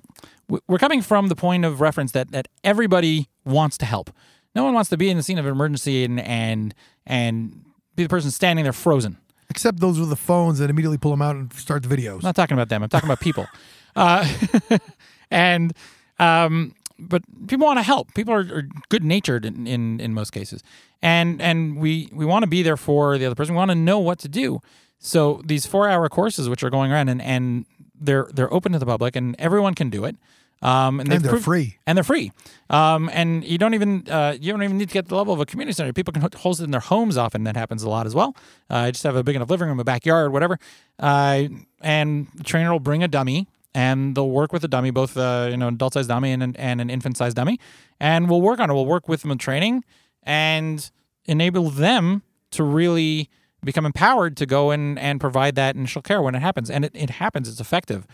we're 0.67 0.79
coming 0.79 1.03
from 1.03 1.29
the 1.29 1.37
point 1.37 1.65
of 1.65 1.81
reference 1.81 2.13
that, 2.13 2.31
that 2.33 2.49
everybody 2.65 3.29
wants 3.45 3.79
to 3.79 3.87
help. 3.87 4.11
No 4.55 4.65
one 4.65 4.75
wants 4.75 4.91
to 4.91 4.97
be 4.97 5.11
in 5.11 5.17
the 5.17 5.23
scene 5.23 5.39
of 5.39 5.47
an 5.47 5.53
emergency 5.53 6.05
and 6.05 6.21
and 6.21 6.75
and 7.07 7.65
be 7.95 8.03
the 8.03 8.09
person 8.09 8.31
standing 8.31 8.65
there 8.65 8.73
frozen. 8.73 9.17
Except 9.49 9.81
those 9.81 9.99
with 9.99 10.11
the 10.11 10.17
phones 10.17 10.59
that 10.59 10.71
immediately 10.71 10.99
pull 10.99 11.11
them 11.11 11.23
out 11.23 11.37
and 11.37 11.53
start 11.53 11.83
the 11.83 11.95
videos. 11.95 12.15
I'm 12.15 12.21
not 12.23 12.37
talking 12.37 12.57
about 12.57 12.69
them. 12.69 12.83
I'm 12.83 12.89
talking 12.89 13.09
about 13.09 13.21
people. 13.21 13.47
Uh, 13.97 14.25
and 15.33 15.73
um, 16.21 16.77
but 16.97 17.23
people 17.49 17.67
want 17.67 17.81
to 17.81 17.83
help. 17.83 18.15
People 18.15 18.33
are, 18.33 18.59
are 18.59 18.69
good 18.89 19.03
natured 19.03 19.45
in, 19.45 19.67
in, 19.67 19.99
in 19.99 20.15
most 20.15 20.31
cases, 20.31 20.63
and 21.03 21.43
and 21.43 21.77
we 21.77 22.09
we 22.13 22.25
want 22.25 22.45
to 22.45 22.47
be 22.47 22.63
there 22.63 22.77
for 22.77 23.19
the 23.19 23.27
other 23.27 23.35
person. 23.35 23.55
We 23.55 23.59
want 23.59 23.73
to 23.73 23.75
know 23.75 23.99
what 23.99 24.21
to 24.21 24.29
do. 24.29 24.61
So 25.01 25.41
these 25.45 25.67
four 25.67 25.89
hour 25.89 26.09
courses, 26.09 26.49
which 26.49 26.63
are 26.63 26.71
going 26.71 26.93
around, 26.93 27.09
and, 27.09 27.21
and 27.23 27.65
they're 27.99 28.29
they're 28.33 28.53
open 28.53 28.73
to 28.73 28.79
the 28.79 28.87
public 28.87 29.17
and 29.17 29.35
everyone 29.39 29.75
can 29.75 29.91
do 29.91 30.05
it. 30.05 30.15
Um, 30.63 31.01
And 31.01 31.11
they've 31.11 31.23
they're 31.23 31.31
prov- 31.33 31.45
free. 31.45 31.79
and 31.87 31.97
they're 31.97 32.05
free. 32.05 32.33
Um, 32.69 33.09
and 33.15 33.43
you 33.45 33.57
don't 33.57 33.73
even 33.73 34.07
uh, 34.11 34.37
you 34.39 34.53
don't 34.53 34.63
even 34.63 34.77
need 34.77 34.89
to 34.91 34.93
get 34.93 35.09
the 35.09 35.17
level 35.17 35.33
of 35.33 35.41
a 35.41 35.47
community 35.47 35.73
center. 35.75 35.91
People 35.95 36.13
can 36.13 36.21
ho- 36.21 36.29
host 36.37 36.61
it 36.61 36.65
in 36.65 36.71
their 36.71 36.81
homes. 36.83 37.17
Often 37.17 37.45
that 37.45 37.57
happens 37.57 37.83
a 37.83 37.89
lot 37.89 38.05
as 38.07 38.15
well. 38.15 38.37
Uh, 38.69 38.91
just 38.91 39.03
have 39.05 39.17
a 39.17 39.23
big 39.25 39.37
enough 39.37 39.49
living 39.49 39.69
room, 39.69 39.81
a 39.81 39.85
backyard, 39.85 40.33
whatever. 40.33 40.59
Uh, 40.99 41.45
and 41.81 42.27
the 42.35 42.45
trainer 42.45 42.71
will 42.73 42.79
bring 42.79 43.03
a 43.03 43.09
dummy, 43.09 43.49
and 43.75 44.15
they'll 44.15 44.29
work 44.31 44.53
with 44.53 44.61
the 44.61 44.69
dummy, 44.69 44.91
both 44.91 45.17
uh, 45.17 45.49
you 45.51 45.57
know 45.57 45.69
adult 45.69 45.95
sized 45.95 46.09
dummy 46.11 46.31
and 46.31 46.43
an, 46.43 46.57
and 46.57 46.79
an 46.83 46.91
infant 46.91 47.17
sized 47.17 47.37
dummy, 47.37 47.59
and 47.99 48.29
we'll 48.29 48.43
work 48.43 48.61
on 48.61 48.69
it. 48.71 48.75
We'll 48.75 48.85
work 48.85 49.09
with 49.09 49.23
them 49.23 49.31
in 49.31 49.39
training 49.39 49.83
and 50.25 50.91
enable 51.25 51.71
them 51.71 52.23
to 52.51 52.65
really 52.65 53.31
become 53.63 53.87
empowered 53.87 54.37
to 54.39 54.47
go 54.47 54.71
in 54.71 54.99
and 54.99 55.21
provide 55.21 55.55
that 55.57 55.77
initial 55.77 56.03
care 56.03 56.23
when 56.23 56.35
it 56.35 56.41
happens. 56.41 56.71
And 56.71 56.85
it, 56.85 56.93
it 56.95 57.11
happens. 57.11 57.49
It's 57.49 57.61
effective. 57.61 58.07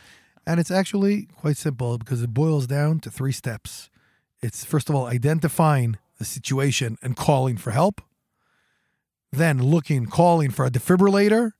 And 0.46 0.60
it's 0.60 0.70
actually 0.70 1.28
quite 1.36 1.56
simple 1.56 1.98
because 1.98 2.22
it 2.22 2.32
boils 2.32 2.66
down 2.66 3.00
to 3.00 3.10
three 3.10 3.32
steps. 3.32 3.90
It's 4.42 4.64
first 4.64 4.88
of 4.88 4.94
all 4.94 5.06
identifying 5.06 5.98
the 6.18 6.24
situation 6.24 6.96
and 7.02 7.16
calling 7.16 7.56
for 7.56 7.72
help, 7.72 8.00
then 9.32 9.62
looking, 9.62 10.06
calling 10.06 10.50
for 10.50 10.64
a 10.64 10.70
defibrillator, 10.70 11.52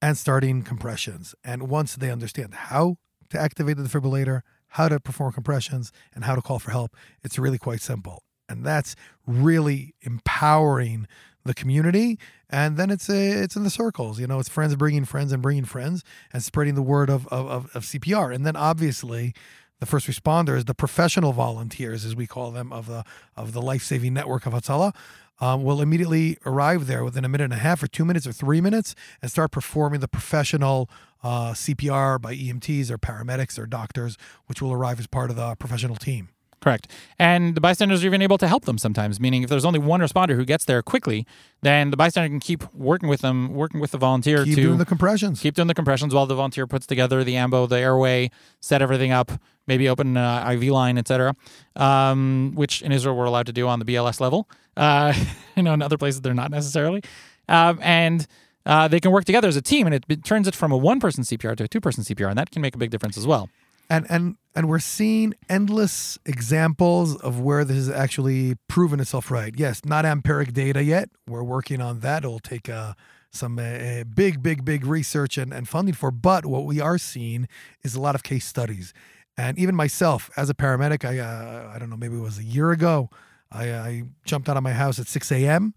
and 0.00 0.18
starting 0.18 0.62
compressions. 0.62 1.34
And 1.44 1.68
once 1.68 1.94
they 1.94 2.10
understand 2.10 2.54
how 2.54 2.96
to 3.30 3.38
activate 3.38 3.76
the 3.76 3.84
defibrillator, 3.84 4.42
how 4.68 4.88
to 4.88 4.98
perform 4.98 5.32
compressions, 5.32 5.92
and 6.14 6.24
how 6.24 6.34
to 6.34 6.42
call 6.42 6.58
for 6.58 6.72
help, 6.72 6.96
it's 7.22 7.38
really 7.38 7.58
quite 7.58 7.80
simple. 7.80 8.24
And 8.48 8.64
that's 8.66 8.96
really 9.26 9.94
empowering 10.02 11.06
the 11.44 11.54
community. 11.54 12.18
And 12.48 12.76
then 12.76 12.90
it's 12.90 13.08
a, 13.08 13.42
it's 13.42 13.56
in 13.56 13.64
the 13.64 13.70
circles, 13.70 14.20
you 14.20 14.26
know, 14.26 14.38
it's 14.38 14.48
friends 14.48 14.74
bringing 14.76 15.04
friends 15.04 15.32
and 15.32 15.42
bringing 15.42 15.64
friends 15.64 16.04
and 16.32 16.42
spreading 16.42 16.74
the 16.74 16.82
word 16.82 17.10
of, 17.10 17.26
of, 17.28 17.74
of, 17.74 17.84
CPR. 17.84 18.34
And 18.34 18.44
then 18.46 18.56
obviously 18.56 19.34
the 19.80 19.86
first 19.86 20.06
responders, 20.06 20.66
the 20.66 20.74
professional 20.74 21.32
volunteers, 21.32 22.04
as 22.04 22.14
we 22.14 22.26
call 22.26 22.50
them, 22.50 22.72
of 22.72 22.86
the 22.86 23.04
of 23.36 23.52
the 23.52 23.62
life 23.62 23.82
saving 23.82 24.14
network 24.14 24.46
of 24.46 24.52
Hatzalah, 24.52 24.94
um, 25.40 25.64
will 25.64 25.80
immediately 25.80 26.38
arrive 26.46 26.86
there 26.86 27.02
within 27.02 27.24
a 27.24 27.28
minute 27.28 27.44
and 27.44 27.54
a 27.54 27.56
half, 27.56 27.82
or 27.82 27.88
two 27.88 28.04
minutes, 28.04 28.26
or 28.26 28.32
three 28.32 28.60
minutes, 28.60 28.94
and 29.20 29.30
start 29.30 29.50
performing 29.50 29.98
the 29.98 30.06
professional 30.06 30.88
uh, 31.24 31.52
CPR 31.52 32.20
by 32.20 32.34
EMTs 32.34 32.90
or 32.90 32.98
paramedics 32.98 33.58
or 33.58 33.66
doctors, 33.66 34.16
which 34.46 34.62
will 34.62 34.72
arrive 34.72 35.00
as 35.00 35.08
part 35.08 35.30
of 35.30 35.36
the 35.36 35.56
professional 35.56 35.96
team. 35.96 36.28
Correct. 36.62 36.86
And 37.18 37.56
the 37.56 37.60
bystanders 37.60 38.04
are 38.04 38.06
even 38.06 38.22
able 38.22 38.38
to 38.38 38.46
help 38.46 38.66
them 38.66 38.78
sometimes, 38.78 39.18
meaning 39.18 39.42
if 39.42 39.50
there's 39.50 39.64
only 39.64 39.80
one 39.80 40.00
responder 40.00 40.36
who 40.36 40.44
gets 40.44 40.64
there 40.64 40.80
quickly, 40.80 41.26
then 41.60 41.90
the 41.90 41.96
bystander 41.96 42.28
can 42.28 42.38
keep 42.38 42.72
working 42.72 43.08
with 43.08 43.20
them, 43.20 43.52
working 43.52 43.80
with 43.80 43.90
the 43.90 43.98
volunteer 43.98 44.38
to 44.38 44.44
Keep 44.44 44.54
to 44.54 44.62
doing 44.62 44.78
the 44.78 44.86
compressions. 44.86 45.40
keep 45.40 45.56
doing 45.56 45.66
the 45.66 45.74
compressions 45.74 46.14
while 46.14 46.24
the 46.24 46.36
volunteer 46.36 46.68
puts 46.68 46.86
together 46.86 47.24
the 47.24 47.34
ambo, 47.34 47.66
the 47.66 47.80
airway, 47.80 48.30
set 48.60 48.80
everything 48.80 49.10
up, 49.10 49.32
maybe 49.66 49.88
open 49.88 50.16
an 50.16 50.52
IV 50.52 50.70
line, 50.70 50.98
etc. 50.98 51.34
Um, 51.74 52.52
which 52.54 52.80
in 52.80 52.92
Israel 52.92 53.16
we're 53.16 53.24
allowed 53.24 53.46
to 53.46 53.52
do 53.52 53.66
on 53.66 53.80
the 53.80 53.84
BLS 53.84 54.20
level. 54.20 54.48
Uh, 54.76 55.12
you 55.56 55.64
know, 55.64 55.74
in 55.74 55.82
other 55.82 55.98
places 55.98 56.20
they're 56.20 56.32
not 56.32 56.52
necessarily. 56.52 57.02
Um, 57.48 57.80
and 57.82 58.24
uh, 58.66 58.86
they 58.86 59.00
can 59.00 59.10
work 59.10 59.24
together 59.24 59.48
as 59.48 59.56
a 59.56 59.62
team, 59.62 59.86
and 59.86 59.94
it, 59.96 60.04
it 60.08 60.24
turns 60.24 60.46
it 60.46 60.54
from 60.54 60.70
a 60.70 60.76
one-person 60.76 61.24
CPR 61.24 61.56
to 61.56 61.64
a 61.64 61.68
two-person 61.68 62.04
CPR, 62.04 62.28
and 62.28 62.38
that 62.38 62.52
can 62.52 62.62
make 62.62 62.76
a 62.76 62.78
big 62.78 62.90
difference 62.90 63.18
as 63.18 63.26
well. 63.26 63.50
And 63.92 64.06
and 64.08 64.36
and 64.54 64.68
we're 64.68 64.78
seeing 64.78 65.34
endless 65.48 66.18
examples 66.24 67.16
of 67.16 67.40
where 67.40 67.64
this 67.64 67.76
has 67.76 67.90
actually 67.90 68.56
proven 68.68 69.00
itself 69.00 69.30
right. 69.30 69.54
Yes, 69.56 69.84
not 69.84 70.04
empiric 70.04 70.52
data 70.52 70.82
yet. 70.82 71.10
We're 71.26 71.42
working 71.42 71.80
on 71.80 72.00
that. 72.00 72.24
It'll 72.24 72.38
take 72.38 72.68
uh, 72.68 72.94
some 73.30 73.58
uh, 73.58 74.04
big, 74.04 74.42
big, 74.42 74.62
big 74.62 74.84
research 74.84 75.38
and, 75.38 75.54
and 75.54 75.66
funding 75.66 75.94
for. 75.94 76.10
But 76.10 76.44
what 76.44 76.66
we 76.66 76.80
are 76.80 76.98
seeing 76.98 77.48
is 77.82 77.94
a 77.94 78.00
lot 78.00 78.14
of 78.14 78.22
case 78.22 78.44
studies. 78.44 78.92
And 79.38 79.58
even 79.58 79.74
myself, 79.74 80.30
as 80.36 80.50
a 80.50 80.54
paramedic, 80.54 81.02
I 81.02 81.18
uh, 81.18 81.72
I 81.74 81.78
don't 81.78 81.88
know, 81.88 81.96
maybe 81.96 82.16
it 82.16 82.20
was 82.20 82.38
a 82.38 82.44
year 82.44 82.72
ago, 82.72 83.08
I, 83.50 83.72
I 83.72 84.02
jumped 84.26 84.48
out 84.50 84.58
of 84.58 84.62
my 84.62 84.72
house 84.72 84.98
at 84.98 85.06
6 85.06 85.32
a.m. 85.32 85.74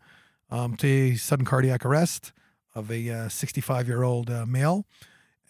Um, 0.49 0.75
to 0.77 1.15
sudden 1.17 1.45
cardiac 1.45 1.85
arrest 1.85 2.31
of 2.75 2.91
a 2.91 3.29
65 3.29 3.87
year 3.87 4.03
old 4.03 4.29
uh, 4.29 4.45
male 4.45 4.85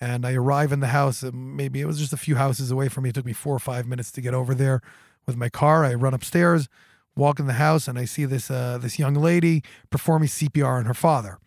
and 0.05 0.25
I 0.25 0.33
arrive 0.33 0.71
in 0.71 0.81
the 0.81 0.93
house. 0.99 1.23
uh, 1.23 1.31
Maybe 1.33 1.81
it 1.81 1.87
was 1.87 1.97
just 1.97 2.13
a 2.13 2.17
few 2.17 2.35
houses 2.35 2.69
away 2.69 2.89
from 2.89 3.03
me. 3.03 3.09
It 3.09 3.15
took 3.15 3.25
me 3.25 3.33
four 3.33 3.55
or 3.55 3.59
five 3.59 3.87
minutes 3.87 4.11
to 4.11 4.21
get 4.21 4.33
over 4.35 4.53
there 4.53 4.81
with 5.25 5.35
my 5.35 5.49
car. 5.49 5.83
I 5.83 5.95
run 5.95 6.13
upstairs, 6.13 6.69
walk 7.15 7.39
in 7.39 7.47
the 7.47 7.53
house, 7.53 7.87
and 7.87 7.97
I 7.97 8.05
see 8.05 8.25
this 8.25 8.51
uh, 8.51 8.77
this 8.77 8.99
young 8.99 9.15
lady 9.15 9.63
performing 9.89 10.29
CPR 10.29 10.77
on 10.79 10.85
her 10.85 10.93
father. 10.93 11.39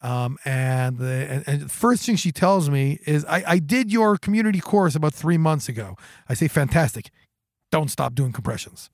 Um, 0.00 0.38
and 0.44 0.98
the 0.98 1.26
and, 1.28 1.48
and 1.48 1.72
first 1.72 2.06
thing 2.06 2.14
she 2.14 2.30
tells 2.30 2.70
me 2.70 3.00
is, 3.04 3.24
I, 3.24 3.42
"I 3.54 3.58
did 3.58 3.92
your 3.92 4.16
community 4.16 4.60
course 4.60 4.94
about 4.94 5.12
three 5.12 5.38
months 5.38 5.68
ago." 5.68 5.96
I 6.28 6.34
say, 6.34 6.46
"Fantastic! 6.46 7.10
Don't 7.72 7.90
stop 7.90 8.14
doing 8.14 8.32
compressions." 8.32 8.90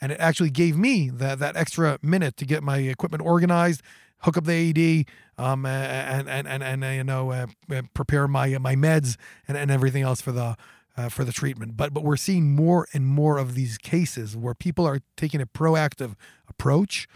And 0.00 0.12
it 0.12 0.20
actually 0.20 0.50
gave 0.50 0.76
me 0.76 1.08
that 1.08 1.38
that 1.38 1.56
extra 1.56 1.98
minute 2.02 2.36
to 2.36 2.44
get 2.44 2.62
my 2.62 2.78
equipment 2.78 3.22
organized, 3.24 3.80
hook 4.22 4.36
up 4.36 4.44
the 4.44 4.52
AED, 4.52 5.06
um, 5.38 5.66
and 5.66 6.28
and 6.28 6.48
and 6.48 6.62
and 6.62 6.84
uh, 6.84 6.88
you 6.88 7.04
know 7.04 7.30
uh, 7.30 7.46
uh, 7.70 7.82
prepare 7.94 8.28
my 8.28 8.56
my 8.58 8.74
meds 8.74 9.16
and, 9.48 9.56
and 9.56 9.70
everything 9.70 10.02
else 10.02 10.20
for 10.20 10.32
the 10.32 10.56
uh, 10.96 11.08
for 11.08 11.24
the 11.24 11.32
treatment. 11.32 11.76
But 11.76 11.92
but 11.94 12.02
we're 12.02 12.16
seeing 12.16 12.54
more 12.54 12.86
and 12.92 13.06
more 13.06 13.38
of 13.38 13.54
these 13.54 13.78
cases 13.78 14.36
where 14.36 14.54
people 14.54 14.86
are 14.86 15.00
taking 15.16 15.40
a 15.40 15.46
proactive 15.46 16.14
approach. 16.48 17.08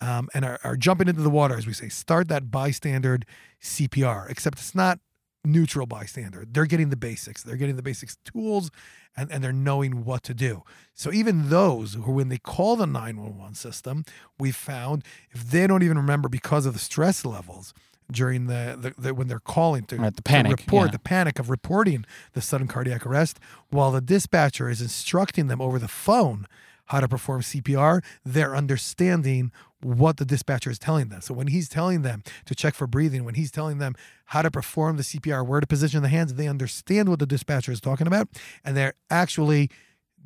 Um, 0.00 0.28
and 0.34 0.44
are, 0.44 0.58
are 0.64 0.76
jumping 0.76 1.06
into 1.06 1.22
the 1.22 1.30
water, 1.30 1.56
as 1.56 1.64
we 1.64 1.72
say, 1.72 1.88
start 1.88 2.26
that 2.26 2.50
bystander 2.50 3.20
CPR, 3.62 4.28
except 4.28 4.58
it's 4.58 4.74
not 4.74 4.98
neutral 5.44 5.86
bystander. 5.86 6.44
They're 6.48 6.66
getting 6.66 6.90
the 6.90 6.96
basics. 6.96 7.42
They're 7.42 7.56
getting 7.56 7.76
the 7.76 7.82
basics 7.82 8.16
tools 8.24 8.70
and, 9.16 9.30
and 9.30 9.42
they're 9.42 9.52
knowing 9.52 10.04
what 10.04 10.22
to 10.24 10.34
do. 10.34 10.62
So 10.94 11.12
even 11.12 11.48
those 11.48 11.94
who, 11.94 12.12
when 12.12 12.28
they 12.28 12.38
call 12.38 12.76
the 12.76 12.86
911 12.86 13.54
system, 13.54 14.04
we've 14.38 14.56
found 14.56 15.04
if 15.30 15.50
they 15.50 15.66
don't 15.66 15.82
even 15.82 15.96
remember 15.96 16.28
because 16.28 16.66
of 16.66 16.74
the 16.74 16.78
stress 16.78 17.24
levels 17.24 17.74
during 18.10 18.46
the, 18.46 18.76
the, 18.78 19.00
the 19.00 19.14
when 19.14 19.28
they're 19.28 19.40
calling 19.40 19.84
to, 19.84 19.96
Right, 19.96 20.14
the 20.14 20.22
to 20.22 20.42
report, 20.62 20.88
yeah. 20.88 20.92
the 20.92 20.98
panic 20.98 21.38
of 21.38 21.50
reporting 21.50 22.04
the 22.34 22.40
sudden 22.40 22.68
cardiac 22.68 23.06
arrest, 23.06 23.38
while 23.70 23.90
the 23.90 24.00
dispatcher 24.00 24.68
is 24.68 24.80
instructing 24.80 25.46
them 25.48 25.60
over 25.60 25.78
the 25.78 25.88
phone 25.88 26.46
how 26.92 27.00
to 27.00 27.08
perform 27.08 27.40
CPR, 27.40 28.04
they're 28.22 28.54
understanding 28.54 29.50
what 29.82 30.18
the 30.18 30.26
dispatcher 30.26 30.70
is 30.70 30.78
telling 30.78 31.08
them. 31.08 31.22
So 31.22 31.32
when 31.32 31.46
he's 31.46 31.66
telling 31.66 32.02
them 32.02 32.22
to 32.44 32.54
check 32.54 32.74
for 32.74 32.86
breathing, 32.86 33.24
when 33.24 33.34
he's 33.34 33.50
telling 33.50 33.78
them 33.78 33.94
how 34.26 34.42
to 34.42 34.50
perform 34.50 34.98
the 34.98 35.02
CPR, 35.02 35.44
where 35.44 35.60
to 35.60 35.66
position 35.66 36.02
the 36.02 36.10
hands, 36.10 36.34
they 36.34 36.46
understand 36.46 37.08
what 37.08 37.18
the 37.18 37.26
dispatcher 37.26 37.72
is 37.72 37.80
talking 37.80 38.06
about, 38.06 38.28
and 38.62 38.76
they're 38.76 38.92
actually 39.10 39.70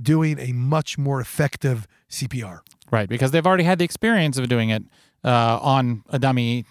doing 0.03 0.41
a 0.41 0.53
much 0.53 0.99
more 0.99 1.21
effective 1.21 1.87
CPR. 2.11 2.61
Right, 2.91 3.09
because 3.09 3.31
they've 3.31 3.47
already 3.47 3.65
had 3.65 3.79
the 3.79 3.85
experience 3.85 4.37
of 4.37 4.49
doing 4.49 4.71
it 4.71 4.83
uh, 5.25 5.61
on 5.63 6.03
a 6.11 6.19
dummy 6.19 6.67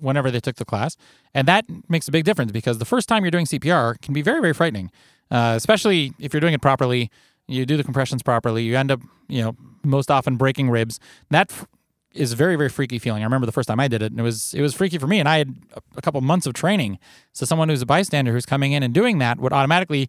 whenever 0.00 0.30
they 0.30 0.40
took 0.40 0.56
the 0.56 0.64
class. 0.64 0.96
And 1.34 1.46
that 1.48 1.66
makes 1.88 2.08
a 2.08 2.10
big 2.10 2.24
difference 2.24 2.50
because 2.50 2.78
the 2.78 2.86
first 2.86 3.10
time 3.10 3.24
you're 3.24 3.30
doing 3.30 3.46
CPR 3.46 4.00
can 4.00 4.14
be 4.14 4.22
very, 4.22 4.40
very 4.40 4.54
frightening, 4.54 4.90
uh, 5.30 5.52
especially 5.54 6.14
if 6.18 6.32
you're 6.32 6.40
doing 6.40 6.54
it 6.54 6.62
properly. 6.62 7.10
You 7.48 7.66
do 7.66 7.76
the 7.76 7.84
compressions 7.84 8.22
properly. 8.22 8.62
You 8.62 8.76
end 8.76 8.90
up, 8.90 9.00
you 9.28 9.42
know, 9.42 9.56
most 9.82 10.10
often 10.10 10.36
breaking 10.36 10.70
ribs. 10.70 10.98
That 11.30 11.50
f- 11.50 11.66
is 12.12 12.32
a 12.32 12.36
very, 12.36 12.56
very 12.56 12.68
freaky 12.68 12.98
feeling. 12.98 13.22
I 13.22 13.26
remember 13.26 13.44
the 13.46 13.52
first 13.52 13.68
time 13.68 13.80
I 13.80 13.88
did 13.88 14.00
it, 14.02 14.12
and 14.12 14.20
it 14.20 14.22
was 14.22 14.54
it 14.54 14.62
was 14.62 14.72
freaky 14.74 14.98
for 14.98 15.06
me. 15.06 15.18
And 15.20 15.28
I 15.28 15.38
had 15.38 15.54
a, 15.74 15.80
a 15.98 16.02
couple 16.02 16.20
months 16.20 16.46
of 16.46 16.54
training, 16.54 16.98
so 17.32 17.44
someone 17.44 17.68
who's 17.68 17.82
a 17.82 17.86
bystander 17.86 18.32
who's 18.32 18.46
coming 18.46 18.72
in 18.72 18.82
and 18.82 18.94
doing 18.94 19.18
that 19.18 19.38
would 19.38 19.52
automatically 19.52 20.08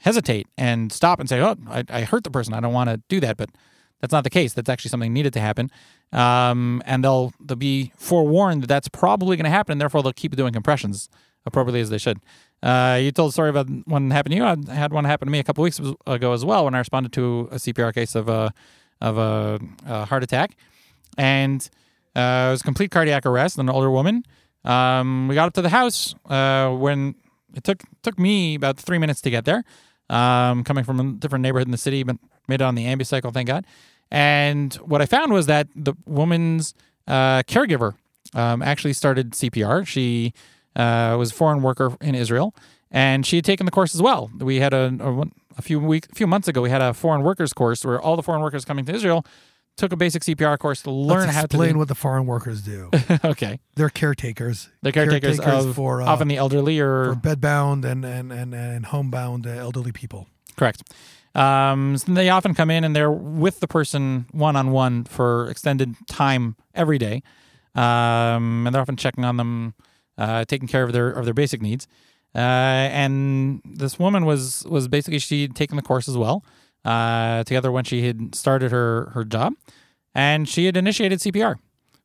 hesitate 0.00 0.46
and 0.56 0.92
stop 0.92 1.18
and 1.18 1.28
say, 1.28 1.40
"Oh, 1.40 1.56
I, 1.68 1.84
I 1.88 2.02
hurt 2.02 2.24
the 2.24 2.30
person. 2.30 2.54
I 2.54 2.60
don't 2.60 2.74
want 2.74 2.90
to 2.90 3.02
do 3.08 3.20
that." 3.20 3.36
But 3.36 3.50
that's 4.00 4.12
not 4.12 4.24
the 4.24 4.30
case. 4.30 4.52
That's 4.52 4.68
actually 4.68 4.90
something 4.90 5.12
needed 5.12 5.32
to 5.32 5.40
happen, 5.40 5.70
um, 6.12 6.82
and 6.86 7.02
they'll 7.02 7.32
they'll 7.40 7.56
be 7.56 7.92
forewarned 7.96 8.62
that 8.62 8.68
that's 8.68 8.88
probably 8.88 9.36
going 9.36 9.44
to 9.44 9.50
happen, 9.50 9.72
and 9.72 9.80
therefore 9.80 10.02
they'll 10.02 10.12
keep 10.12 10.36
doing 10.36 10.52
compressions 10.52 11.08
appropriately 11.46 11.80
as 11.80 11.90
they 11.90 11.98
should. 11.98 12.18
Uh, 12.62 12.98
you 13.00 13.12
told 13.12 13.30
a 13.30 13.32
story 13.32 13.50
about 13.50 13.68
one 13.86 14.10
happened 14.10 14.32
to 14.32 14.36
you. 14.36 14.44
I 14.44 14.56
had 14.74 14.92
one 14.92 15.04
happen 15.04 15.26
to 15.26 15.32
me 15.32 15.38
a 15.38 15.44
couple 15.44 15.62
weeks 15.62 15.80
ago 16.06 16.32
as 16.32 16.44
well 16.44 16.64
when 16.64 16.74
I 16.74 16.78
responded 16.78 17.12
to 17.12 17.48
a 17.52 17.56
CPR 17.56 17.94
case 17.94 18.14
of 18.14 18.28
a 18.28 18.52
of 19.00 19.18
a, 19.18 19.60
a 19.86 20.04
heart 20.06 20.22
attack, 20.22 20.56
and 21.18 21.68
uh, 22.14 22.46
it 22.48 22.50
was 22.52 22.62
complete 22.62 22.90
cardiac 22.90 23.26
arrest. 23.26 23.58
An 23.58 23.68
older 23.68 23.90
woman. 23.90 24.24
Um, 24.64 25.28
we 25.28 25.34
got 25.34 25.46
up 25.46 25.54
to 25.54 25.62
the 25.62 25.68
house 25.68 26.14
uh, 26.28 26.70
when 26.70 27.14
it 27.54 27.62
took 27.62 27.82
took 28.02 28.18
me 28.18 28.54
about 28.54 28.78
three 28.78 28.98
minutes 28.98 29.20
to 29.22 29.30
get 29.30 29.44
there. 29.44 29.64
Um, 30.08 30.62
coming 30.62 30.84
from 30.84 31.00
a 31.00 31.12
different 31.14 31.42
neighborhood 31.42 31.66
in 31.66 31.72
the 31.72 31.78
city, 31.78 32.04
but 32.04 32.16
made 32.48 32.60
it 32.60 32.62
on 32.62 32.76
the 32.76 32.84
ambucycle, 32.84 33.32
thank 33.34 33.48
God. 33.48 33.66
And 34.10 34.72
what 34.76 35.02
I 35.02 35.06
found 35.06 35.32
was 35.32 35.46
that 35.46 35.66
the 35.74 35.94
woman's 36.06 36.74
uh, 37.08 37.42
caregiver 37.42 37.94
um, 38.34 38.62
actually 38.62 38.92
started 38.92 39.32
CPR. 39.32 39.86
She 39.86 40.32
uh, 40.76 41.16
was 41.18 41.32
a 41.32 41.34
foreign 41.34 41.62
worker 41.62 41.96
in 42.00 42.14
Israel, 42.14 42.54
and 42.90 43.26
she 43.26 43.36
had 43.36 43.44
taken 43.44 43.66
the 43.66 43.72
course 43.72 43.94
as 43.94 44.02
well. 44.02 44.30
We 44.38 44.60
had 44.60 44.72
a, 44.72 44.94
a, 45.00 45.24
a 45.58 45.62
few 45.62 45.80
week, 45.80 46.06
a 46.12 46.14
few 46.14 46.26
months 46.26 46.46
ago, 46.46 46.62
we 46.62 46.70
had 46.70 46.82
a 46.82 46.94
foreign 46.94 47.22
workers 47.22 47.52
course 47.52 47.84
where 47.84 48.00
all 48.00 48.16
the 48.16 48.22
foreign 48.22 48.42
workers 48.42 48.64
coming 48.64 48.84
to 48.84 48.94
Israel 48.94 49.24
took 49.76 49.92
a 49.92 49.96
basic 49.96 50.22
CPR 50.22 50.58
course 50.58 50.82
to 50.82 50.90
learn 50.90 51.26
Let's 51.26 51.34
how 51.34 51.40
to 51.40 51.44
explain 51.46 51.78
what 51.78 51.88
the 51.88 51.94
foreign 51.94 52.26
workers 52.26 52.62
do. 52.62 52.90
okay, 53.24 53.60
They're 53.74 53.90
caretakers. 53.90 54.70
They're 54.82 54.92
caretakers, 54.92 55.38
of 55.38 55.74
for 55.74 56.02
uh, 56.02 56.06
often 56.06 56.28
the 56.28 56.36
elderly 56.36 56.80
or 56.80 57.14
for 57.14 57.20
bedbound 57.20 57.84
and 57.84 58.04
and 58.04 58.32
and, 58.32 58.54
and 58.54 58.86
homebound 58.86 59.46
uh, 59.46 59.50
elderly 59.50 59.92
people. 59.92 60.26
Correct. 60.56 60.82
Um, 61.34 61.98
so 61.98 62.12
they 62.12 62.30
often 62.30 62.54
come 62.54 62.70
in 62.70 62.82
and 62.82 62.96
they're 62.96 63.12
with 63.12 63.60
the 63.60 63.68
person 63.68 64.24
one 64.32 64.56
on 64.56 64.70
one 64.70 65.04
for 65.04 65.50
extended 65.50 65.94
time 66.08 66.56
every 66.74 66.96
day, 66.96 67.22
um, 67.74 68.66
and 68.66 68.74
they're 68.74 68.80
often 68.80 68.96
checking 68.96 69.24
on 69.24 69.36
them, 69.36 69.74
uh, 70.18 70.44
taking 70.44 70.68
care 70.68 70.82
of 70.82 70.92
their 70.92 71.10
of 71.10 71.24
their 71.24 71.34
basic 71.34 71.60
needs. 71.62 71.86
Uh, 72.34 72.38
and 72.38 73.62
this 73.64 73.98
woman 73.98 74.24
was 74.24 74.64
was 74.68 74.88
basically 74.88 75.18
she 75.18 75.42
had 75.42 75.54
taken 75.54 75.76
the 75.76 75.82
course 75.82 76.08
as 76.08 76.16
well, 76.16 76.44
uh, 76.84 77.44
together 77.44 77.72
when 77.72 77.84
she 77.84 78.06
had 78.06 78.34
started 78.34 78.70
her 78.70 79.10
her 79.14 79.24
job, 79.24 79.54
and 80.14 80.48
she 80.48 80.66
had 80.66 80.76
initiated 80.76 81.20
CPR, 81.20 81.56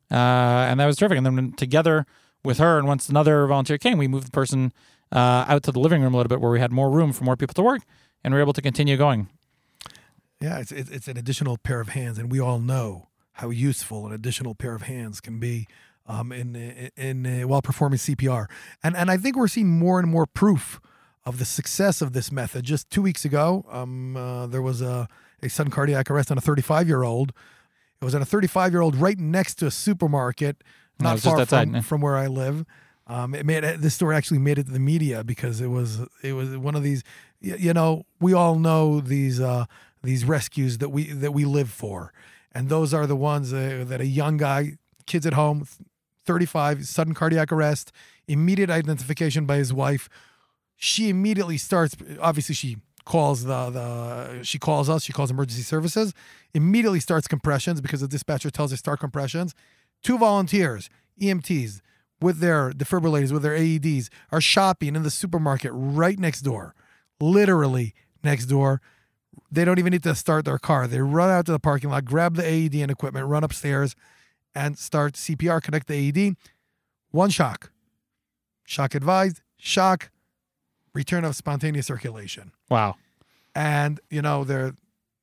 uh, 0.10 0.16
and 0.16 0.80
that 0.80 0.86
was 0.86 0.98
terrific. 0.98 1.18
And 1.18 1.26
then 1.26 1.54
together 1.54 2.06
with 2.44 2.58
her, 2.60 2.78
and 2.78 2.88
once 2.88 3.10
another 3.10 3.46
volunteer 3.48 3.78
came, 3.78 3.98
we 3.98 4.08
moved 4.08 4.28
the 4.28 4.32
person 4.32 4.72
uh, 5.12 5.46
out 5.48 5.64
to 5.64 5.72
the 5.72 5.80
living 5.80 6.02
room 6.02 6.14
a 6.14 6.18
little 6.18 6.30
bit 6.30 6.40
where 6.40 6.52
we 6.52 6.60
had 6.60 6.72
more 6.72 6.90
room 6.90 7.12
for 7.12 7.24
more 7.24 7.36
people 7.36 7.54
to 7.54 7.62
work 7.62 7.82
and 8.24 8.34
we're 8.34 8.40
able 8.40 8.54
to 8.54 8.62
continue 8.62 8.98
going. 8.98 9.30
Yeah, 10.40 10.60
it's 10.60 10.72
it's 10.72 11.08
an 11.08 11.18
additional 11.18 11.58
pair 11.58 11.80
of 11.82 11.90
hands, 11.90 12.18
and 12.18 12.32
we 12.32 12.40
all 12.40 12.60
know 12.60 13.10
how 13.34 13.50
useful 13.50 14.08
an 14.08 14.12
additional 14.12 14.56
pair 14.56 14.74
of 14.74 14.84
hands 14.84 15.22
can 15.22 15.40
be 15.40 15.68
um, 16.12 16.32
in 16.32 16.56
in, 16.56 16.92
in 16.98 17.44
uh, 17.44 17.48
while 17.48 17.62
performing 17.62 17.98
CPR. 17.98 18.48
And 18.84 18.96
and 18.96 19.10
I 19.10 19.18
think 19.18 19.36
we're 19.36 19.48
seeing 19.48 19.70
more 19.70 20.00
and 20.00 20.10
more 20.10 20.26
proof 20.26 20.80
of 21.26 21.38
the 21.40 21.46
success 21.46 22.02
of 22.02 22.14
this 22.14 22.32
method. 22.32 22.66
Just 22.66 22.90
two 22.90 23.02
weeks 23.02 23.26
ago, 23.26 23.66
um, 23.70 24.18
uh, 24.18 24.48
there 24.48 24.62
was 24.62 24.82
a 24.82 25.08
a 25.42 25.50
sudden 25.50 25.72
cardiac 25.72 26.10
arrest 26.12 26.32
on 26.32 26.38
a 26.38 26.42
35 26.42 26.88
year 26.88 27.04
old. 27.04 27.34
It 28.02 28.06
was 28.06 28.16
on 28.16 28.22
a 28.22 28.26
35 28.26 28.72
year 28.72 28.82
old 28.82 28.96
right 28.96 29.18
next 29.18 29.56
to 29.56 29.68
a 29.68 29.72
supermarket, 29.72 30.64
not 31.00 31.14
just 31.16 31.26
far 31.26 31.46
from, 31.46 31.82
from 31.82 32.02
where 32.02 32.18
I 32.18 32.28
live. 32.28 32.66
Um, 33.08 33.36
it 33.36 33.46
made 33.46 33.64
this 33.64 33.94
story 33.96 34.16
actually 34.16 34.40
made 34.40 34.58
it 34.58 34.68
to 34.68 34.72
the 34.72 34.80
media 34.80 35.24
because 35.24 35.60
it 35.62 35.68
was 35.68 36.00
it 36.24 36.34
was 36.34 36.58
one 36.58 36.76
of 36.76 36.84
these. 36.84 37.04
You 37.40 37.74
know, 37.74 38.06
we 38.20 38.34
all 38.34 38.60
know 38.60 39.02
these 39.02 39.40
uh, 39.40 39.66
these 40.04 40.26
rescues 40.26 40.78
that 40.78 40.90
we 40.90 41.12
that 41.12 41.32
we 41.32 41.46
live 41.46 41.70
for, 41.70 42.14
and 42.54 42.70
those 42.70 42.94
are 42.94 43.08
the 43.08 43.16
ones 43.16 43.54
uh, 43.54 43.84
that 43.88 44.00
a 44.00 44.06
young 44.06 44.38
guy, 44.38 44.78
kids 45.08 45.26
at 45.26 45.34
home, 45.34 45.66
35, 46.26 46.88
sudden 46.88 47.14
cardiac 47.14 47.52
arrest, 47.52 47.92
immediate 48.28 48.70
identification 48.70 49.46
by 49.46 49.58
his 49.58 49.74
wife. 49.74 50.10
She 50.76 51.10
immediately 51.10 51.58
starts. 51.58 51.96
Obviously, 52.20 52.56
she 52.56 52.78
calls 53.06 53.44
the 53.44 53.70
the 53.70 54.44
she 54.44 54.60
calls 54.60 54.90
us. 54.90 55.04
She 55.04 55.14
calls 55.14 55.32
emergency 55.32 55.64
services. 55.64 56.14
Immediately 56.54 57.00
starts 57.00 57.28
compressions 57.28 57.82
because 57.82 58.02
the 58.02 58.08
dispatcher 58.08 58.50
tells 58.50 58.72
her 58.72 58.78
start 58.78 59.00
compressions. 59.00 59.54
Two 60.04 60.18
volunteers, 60.18 60.90
EMTs, 61.22 61.82
with 62.20 62.40
their 62.40 62.72
defibrillators, 62.72 63.32
with 63.32 63.44
their 63.44 63.58
AEDs, 63.58 64.10
are 64.32 64.42
shopping 64.42 64.96
in 64.96 65.04
the 65.04 65.12
supermarket 65.12 65.72
right 65.74 66.18
next 66.18 66.42
door, 66.42 66.74
literally 67.20 67.94
next 68.24 68.46
door. 68.46 68.82
They 69.52 69.66
don't 69.66 69.80
even 69.80 69.92
need 69.92 70.04
to 70.04 70.16
start 70.16 70.46
their 70.46 70.58
car. 70.58 70.88
They 70.88 71.00
run 71.00 71.30
out 71.30 71.46
to 71.48 71.52
the 71.52 71.60
parking 71.60 71.90
lot, 71.90 72.06
grab 72.06 72.36
the 72.36 72.46
AED 72.46 72.76
and 72.76 72.92
equipment, 72.92 73.28
run 73.28 73.44
upstairs, 73.44 73.96
and 74.56 74.78
start 74.78 75.14
CPR. 75.14 75.62
Connect 75.62 75.88
the 75.88 75.96
AED. 76.10 76.36
One 77.12 77.30
shock. 77.30 77.72
Shock 78.66 78.96
advised. 78.96 79.42
Shock. 79.58 80.10
Return 80.94 81.24
of 81.24 81.36
spontaneous 81.38 81.88
circulation 81.88 82.52
Wow. 82.70 82.96
and 83.56 84.02
you 84.10 84.22
know 84.22 84.44
they're 84.44 84.74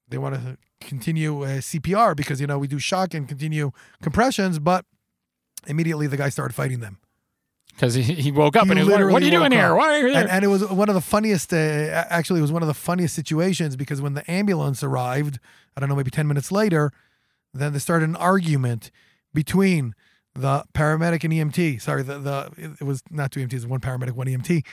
they 0.08 0.16
want 0.16 0.34
to 0.36 0.56
continue 0.80 1.42
uh, 1.44 1.48
CPR 1.58 2.16
because 2.16 2.40
you 2.40 2.46
know 2.46 2.58
we 2.58 2.66
do 2.66 2.78
shock 2.78 3.12
and 3.12 3.28
continue 3.28 3.72
compressions, 4.02 4.58
but 4.58 4.86
immediately 5.66 6.06
the 6.06 6.16
guy 6.16 6.30
started 6.30 6.54
fighting 6.54 6.80
them. 6.80 6.96
Because 7.74 7.92
he, 7.94 8.02
he 8.02 8.32
woke 8.32 8.56
up 8.56 8.62
and 8.70 8.78
he 8.78 8.84
was 8.84 8.88
wondering, 8.90 9.12
what 9.12 9.22
are 9.22 9.26
you 9.26 9.30
doing 9.30 9.52
here? 9.52 9.74
Why 9.74 9.94
are 9.94 9.98
you 9.98 10.06
here? 10.08 10.16
And, 10.18 10.30
and 10.30 10.42
it 10.44 10.48
was 10.48 10.64
one 10.70 10.88
of 10.88 10.94
the 10.94 11.02
funniest. 11.02 11.52
Uh, 11.52 11.56
actually, 12.08 12.38
it 12.38 12.42
was 12.42 12.50
one 12.52 12.62
of 12.62 12.66
the 12.68 12.74
funniest 12.74 13.14
situations 13.14 13.76
because 13.76 14.00
when 14.00 14.14
the 14.14 14.28
ambulance 14.30 14.82
arrived, 14.82 15.38
I 15.76 15.80
don't 15.80 15.90
know, 15.90 15.94
maybe 15.96 16.10
ten 16.10 16.26
minutes 16.26 16.50
later, 16.50 16.90
then 17.52 17.74
they 17.74 17.78
started 17.78 18.08
an 18.08 18.16
argument 18.16 18.90
between 19.34 19.94
the 20.34 20.64
paramedic 20.74 21.24
and 21.24 21.32
EMT. 21.32 21.80
Sorry, 21.82 22.02
the 22.02 22.18
the 22.18 22.74
it 22.80 22.84
was 22.84 23.02
not 23.10 23.32
two 23.32 23.40
EMTs, 23.46 23.66
one 23.66 23.80
paramedic, 23.80 24.12
one 24.12 24.26
EMT. 24.26 24.64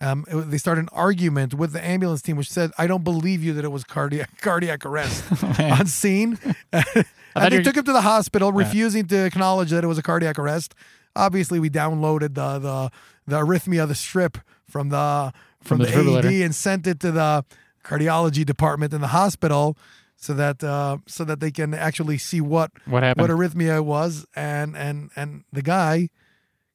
Um, 0.00 0.24
it 0.28 0.36
they 0.50 0.58
started 0.58 0.82
an 0.82 0.88
argument 0.92 1.54
with 1.54 1.72
the 1.72 1.84
ambulance 1.84 2.20
team, 2.20 2.36
which 2.36 2.50
said, 2.50 2.72
"I 2.78 2.86
don't 2.86 3.04
believe 3.04 3.42
you 3.42 3.52
that 3.54 3.64
it 3.64 3.70
was 3.70 3.84
cardiac 3.84 4.30
cardiac 4.40 4.84
arrest 4.84 5.24
on 5.60 5.86
scene." 5.86 6.38
and 6.72 7.52
they 7.52 7.62
took 7.62 7.76
him 7.76 7.84
to 7.84 7.92
the 7.92 8.02
hospital, 8.02 8.52
refusing 8.52 9.06
to 9.08 9.24
acknowledge 9.24 9.70
that 9.70 9.84
it 9.84 9.86
was 9.86 9.98
a 9.98 10.02
cardiac 10.02 10.38
arrest. 10.38 10.74
Obviously, 11.16 11.60
we 11.60 11.70
downloaded 11.70 12.34
the 12.34 12.58
the 12.58 12.90
the 13.26 13.36
arrhythmia, 13.36 13.88
the 13.88 13.94
strip 13.94 14.38
from 14.68 14.90
the 14.90 15.32
from, 15.62 15.78
From 15.78 16.06
the 16.06 16.20
the. 16.20 16.28
AED 16.28 16.44
and 16.44 16.54
sent 16.54 16.86
it 16.86 17.00
to 17.00 17.10
the 17.10 17.44
cardiology 17.84 18.44
department 18.44 18.92
in 18.92 19.00
the 19.00 19.08
hospital, 19.08 19.78
so 20.24 20.32
that 20.34 20.64
uh, 20.64 20.98
so 21.06 21.22
that 21.24 21.38
they 21.40 21.50
can 21.50 21.74
actually 21.74 22.18
see 22.18 22.40
what 22.40 22.70
what 22.86 23.02
happened? 23.02 23.22
what 23.28 23.30
arrhythmia 23.36 23.84
was. 23.84 24.26
And 24.34 24.76
and 24.76 25.10
and 25.16 25.44
the 25.52 25.62
guy 25.62 26.08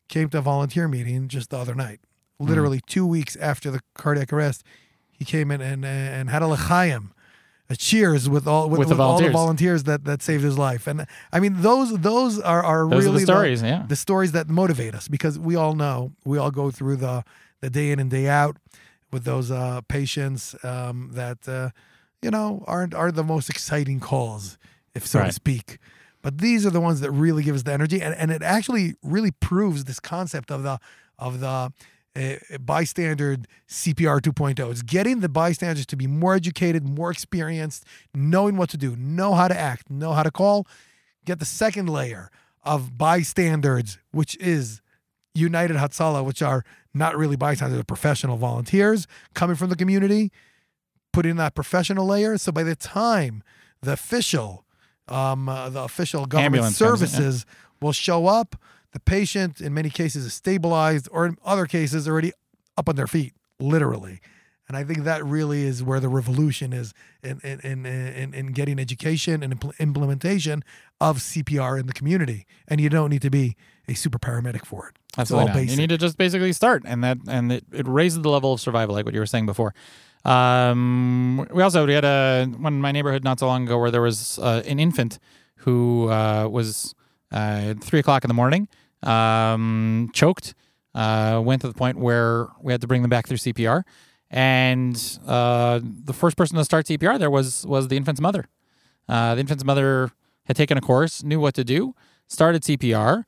came 0.07 0.29
to 0.29 0.37
a 0.37 0.41
volunteer 0.41 0.87
meeting 0.87 1.27
just 1.27 1.49
the 1.49 1.57
other 1.57 1.75
night, 1.75 1.99
Hmm. 2.39 2.47
literally 2.49 2.81
two 2.87 3.05
weeks 3.05 3.35
after 3.51 3.71
the 3.71 3.81
cardiac 3.95 4.31
arrest. 4.31 4.63
He 5.11 5.25
came 5.25 5.51
in 5.51 5.61
and 5.61 5.83
and 5.85 6.29
had 6.29 6.41
a 6.41 6.47
l'chaim, 6.47 7.11
a 7.69 7.75
cheers 7.75 8.29
with 8.29 8.45
all 8.47 8.69
with, 8.69 8.79
With 8.79 8.87
the 8.89 8.95
with 8.95 9.01
all 9.01 9.19
the 9.19 9.29
volunteers. 9.31 9.83
that 9.83 10.05
that 10.05 10.21
saved 10.21 10.43
his 10.43 10.57
life. 10.57 10.87
And 10.87 11.05
I 11.35 11.39
mean 11.39 11.61
those 11.61 11.89
those 12.09 12.39
are 12.39 12.63
are 12.63 12.87
Those 12.89 13.05
are 13.05 13.09
really 13.09 13.25
the 13.25 13.31
stories, 13.33 13.61
yeah. 13.61 13.83
the 13.87 13.95
stories 13.95 14.31
that 14.31 14.47
motivate 14.47 14.93
us 14.99 15.07
because 15.07 15.37
we 15.49 15.55
all 15.61 15.73
know 15.83 15.97
we 16.23 16.37
all 16.37 16.51
go 16.51 16.71
through 16.71 16.97
the 16.97 17.23
the 17.61 17.69
day 17.69 17.91
in 17.91 17.99
and 17.99 18.09
day 18.09 18.27
out 18.41 18.55
with 19.11 19.23
those 19.25 19.49
uh, 19.51 19.81
patients 19.87 20.55
um, 20.63 21.09
that 21.13 21.39
uh, 21.49 21.69
you 22.21 22.31
know 22.31 22.63
aren't 22.67 22.93
are 22.93 23.11
the 23.11 23.23
most 23.23 23.49
exciting 23.49 23.99
calls, 23.99 24.57
if 24.93 25.05
so 25.05 25.23
to 25.23 25.31
speak. 25.31 25.77
But 26.21 26.39
these 26.39 26.65
are 26.65 26.69
the 26.69 26.81
ones 26.81 26.99
that 27.01 27.11
really 27.11 27.43
give 27.43 27.55
us 27.55 27.63
the 27.63 27.71
energy, 27.71 28.01
and, 28.01 28.13
and 28.15 28.29
it 28.31 28.43
actually 28.43 28.95
really 29.01 29.31
proves 29.31 29.85
this 29.85 29.99
concept 29.99 30.51
of 30.51 30.63
the 30.63 30.79
of 31.17 31.39
the 31.39 31.71
uh, 32.15 32.57
bystander 32.59 33.37
CPR 33.67 34.19
2.0. 34.19 34.59
oh. 34.59 34.71
It's 34.71 34.81
getting 34.81 35.19
the 35.19 35.29
bystanders 35.29 35.85
to 35.87 35.95
be 35.95 36.07
more 36.07 36.35
educated, 36.35 36.83
more 36.87 37.11
experienced, 37.11 37.85
knowing 38.13 38.57
what 38.57 38.69
to 38.71 38.77
do, 38.77 38.95
know 38.95 39.33
how 39.33 39.47
to 39.47 39.57
act, 39.57 39.89
know 39.89 40.13
how 40.13 40.23
to 40.23 40.31
call. 40.31 40.67
Get 41.25 41.39
the 41.39 41.45
second 41.45 41.87
layer 41.87 42.31
of 42.63 42.97
bystanders, 42.97 43.99
which 44.11 44.35
is 44.37 44.81
United 45.35 45.77
Hatzalah, 45.77 46.25
which 46.25 46.41
are 46.41 46.63
not 46.93 47.15
really 47.15 47.35
bystanders, 47.35 47.77
they're 47.77 47.83
professional 47.83 48.37
volunteers 48.37 49.07
coming 49.33 49.55
from 49.55 49.69
the 49.69 49.75
community, 49.75 50.31
put 51.19 51.25
in 51.25 51.35
that 51.35 51.53
professional 51.53 52.05
layer. 52.05 52.37
So 52.37 52.53
by 52.53 52.63
the 52.63 52.77
time 52.77 53.43
the 53.81 53.91
official, 53.91 54.63
um, 55.09 55.49
uh, 55.49 55.69
the 55.69 55.81
official 55.81 56.25
government 56.25 56.55
Ambulance 56.55 56.79
in, 56.79 56.85
yeah. 56.85 56.91
services 56.91 57.45
will 57.81 57.91
show 57.91 58.27
up, 58.27 58.55
the 58.93 59.01
patient 59.01 59.59
in 59.59 59.73
many 59.73 59.89
cases 59.89 60.23
is 60.23 60.33
stabilized, 60.33 61.09
or 61.11 61.25
in 61.25 61.37
other 61.43 61.65
cases 61.65 62.07
already 62.07 62.31
up 62.77 62.87
on 62.87 62.95
their 62.95 63.05
feet, 63.05 63.33
literally. 63.59 64.21
And 64.69 64.77
I 64.77 64.85
think 64.85 64.99
that 64.99 65.25
really 65.25 65.63
is 65.63 65.83
where 65.83 65.99
the 65.99 66.07
revolution 66.07 66.71
is 66.71 66.93
in 67.21 67.41
in 67.43 67.59
in, 67.61 67.85
in, 67.85 68.33
in 68.33 68.47
getting 68.53 68.79
education 68.79 69.43
and 69.43 69.59
impl- 69.59 69.77
implementation 69.77 70.63
of 71.01 71.17
CPR 71.17 71.81
in 71.81 71.87
the 71.87 71.93
community. 71.93 72.45
And 72.69 72.79
you 72.79 72.87
don't 72.87 73.09
need 73.09 73.23
to 73.23 73.29
be 73.29 73.57
a 73.89 73.93
super 73.93 74.19
paramedic 74.19 74.65
for 74.65 74.87
it. 74.87 74.95
Absolutely 75.17 75.49
all 75.49 75.55
basic. 75.55 75.71
You 75.71 75.77
need 75.77 75.89
to 75.89 75.97
just 75.97 76.17
basically 76.17 76.53
start, 76.53 76.83
and 76.85 77.03
that 77.03 77.17
and 77.27 77.51
it, 77.51 77.65
it 77.73 77.87
raises 77.89 78.21
the 78.21 78.29
level 78.29 78.53
of 78.53 78.61
survival, 78.61 78.95
like 78.95 79.03
what 79.03 79.13
you 79.13 79.19
were 79.19 79.25
saying 79.25 79.47
before. 79.47 79.73
Um, 80.25 81.47
we 81.51 81.63
also 81.63 81.85
we 81.85 81.93
had 81.93 82.05
a 82.05 82.45
one 82.57 82.73
in 82.73 82.81
my 82.81 82.91
neighborhood 82.91 83.23
not 83.23 83.39
so 83.39 83.47
long 83.47 83.63
ago 83.63 83.77
where 83.77 83.91
there 83.91 84.01
was 84.01 84.37
uh, 84.39 84.61
an 84.65 84.79
infant 84.79 85.19
who 85.57 86.09
uh, 86.09 86.47
was 86.49 86.93
uh, 87.31 87.73
three 87.81 87.99
o'clock 87.99 88.23
in 88.23 88.27
the 88.27 88.33
morning, 88.33 88.67
um, 89.03 90.09
choked, 90.13 90.53
uh, 90.95 91.41
went 91.43 91.61
to 91.61 91.67
the 91.67 91.73
point 91.73 91.97
where 91.97 92.47
we 92.61 92.73
had 92.73 92.81
to 92.81 92.87
bring 92.87 93.01
them 93.01 93.09
back 93.09 93.27
through 93.27 93.37
CPR, 93.37 93.83
and 94.29 94.95
the 94.95 96.13
first 96.13 96.35
person 96.35 96.57
to 96.57 96.65
start 96.65 96.85
CPR 96.85 97.17
there 97.17 97.29
was 97.29 97.65
was 97.65 97.87
the 97.87 97.97
infant's 97.97 98.21
mother. 98.21 98.45
The 99.07 99.37
infant's 99.37 99.63
mother 99.63 100.11
had 100.45 100.55
taken 100.55 100.77
a 100.77 100.81
course, 100.81 101.23
knew 101.23 101.39
what 101.39 101.53
to 101.55 101.63
do, 101.63 101.95
started 102.27 102.63
CPR, 102.63 103.23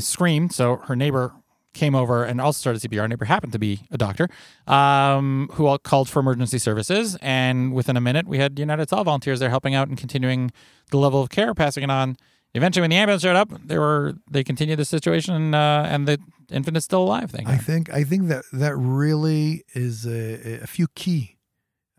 screamed. 0.00 0.52
So 0.52 0.76
her 0.76 0.96
neighbor 0.96 1.34
came 1.74 1.94
over 1.94 2.24
and 2.24 2.40
also 2.40 2.58
started 2.58 2.82
CPR. 2.82 3.02
Her 3.02 3.08
neighbor 3.08 3.24
happened 3.24 3.52
to 3.52 3.58
be 3.58 3.80
a 3.90 3.98
doctor 3.98 4.28
um, 4.66 5.48
who 5.54 5.66
all 5.66 5.78
called 5.78 6.08
for 6.08 6.20
emergency 6.20 6.58
services. 6.58 7.16
And 7.20 7.72
within 7.72 7.96
a 7.96 8.00
minute, 8.00 8.26
we 8.26 8.38
had 8.38 8.58
United 8.58 8.88
Hatzalah 8.88 9.04
volunteers 9.04 9.40
there 9.40 9.50
helping 9.50 9.74
out 9.74 9.88
and 9.88 9.96
continuing 9.96 10.50
the 10.90 10.98
level 10.98 11.20
of 11.20 11.30
care, 11.30 11.54
passing 11.54 11.82
it 11.82 11.90
on. 11.90 12.16
Eventually, 12.54 12.82
when 12.82 12.90
the 12.90 12.96
ambulance 12.96 13.22
showed 13.22 13.36
up, 13.36 13.48
they 13.64 13.78
were 13.78 14.14
they 14.30 14.44
continued 14.44 14.78
the 14.78 14.84
situation, 14.84 15.54
uh, 15.54 15.86
and 15.88 16.06
the 16.06 16.18
infant 16.50 16.76
is 16.76 16.84
still 16.84 17.02
alive. 17.02 17.30
Thank 17.30 17.48
I 17.48 17.56
God. 17.56 17.64
think 17.64 17.90
I 17.90 18.04
think 18.04 18.28
that 18.28 18.44
that 18.52 18.76
really 18.76 19.64
is 19.74 20.06
a, 20.06 20.60
a 20.62 20.66
few 20.66 20.88
key 20.94 21.38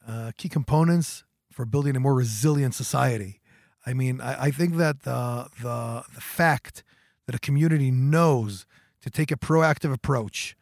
uh, 0.08 0.32
key 0.38 0.50
components 0.50 1.24
for 1.52 1.66
building 1.66 1.96
a 1.96 2.00
more 2.00 2.14
resilient 2.14 2.76
society. 2.76 3.42
I 3.86 3.94
mean, 3.94 4.22
I, 4.22 4.44
I 4.44 4.52
think 4.52 4.78
that 4.78 5.02
the 5.04 5.48
the 5.60 6.04
the 6.14 6.22
fact 6.22 6.84
that 7.26 7.34
a 7.34 7.40
community 7.40 7.90
knows 7.90 8.68
to 9.04 9.10
take 9.10 9.32
a 9.32 9.36
proactive 9.36 9.94
approach, 9.94 10.56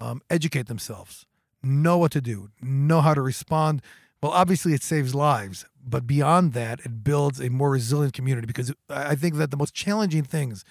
um, 0.00 0.22
educate 0.30 0.66
themselves, 0.66 1.26
know 1.62 1.98
what 1.98 2.10
to 2.12 2.20
do, 2.20 2.48
know 2.60 3.00
how 3.00 3.14
to 3.14 3.20
respond. 3.20 3.82
Well, 4.22 4.32
obviously, 4.32 4.72
it 4.72 4.82
saves 4.82 5.14
lives, 5.14 5.66
but 5.86 6.06
beyond 6.06 6.54
that, 6.54 6.80
it 6.80 7.04
builds 7.04 7.40
a 7.40 7.50
more 7.50 7.70
resilient 7.70 8.14
community 8.14 8.46
because 8.46 8.72
I 8.88 9.14
think 9.14 9.34
that 9.36 9.50
the 9.50 9.56
most 9.58 9.74
challenging 9.74 10.24
things, 10.24 10.64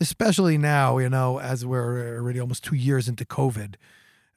especially 0.00 0.58
now, 0.58 0.98
you 0.98 1.08
know, 1.08 1.40
as 1.40 1.64
we're 1.64 2.18
already 2.18 2.38
almost 2.38 2.62
two 2.62 2.76
years 2.76 3.08
into 3.08 3.24
COVID, 3.24 3.76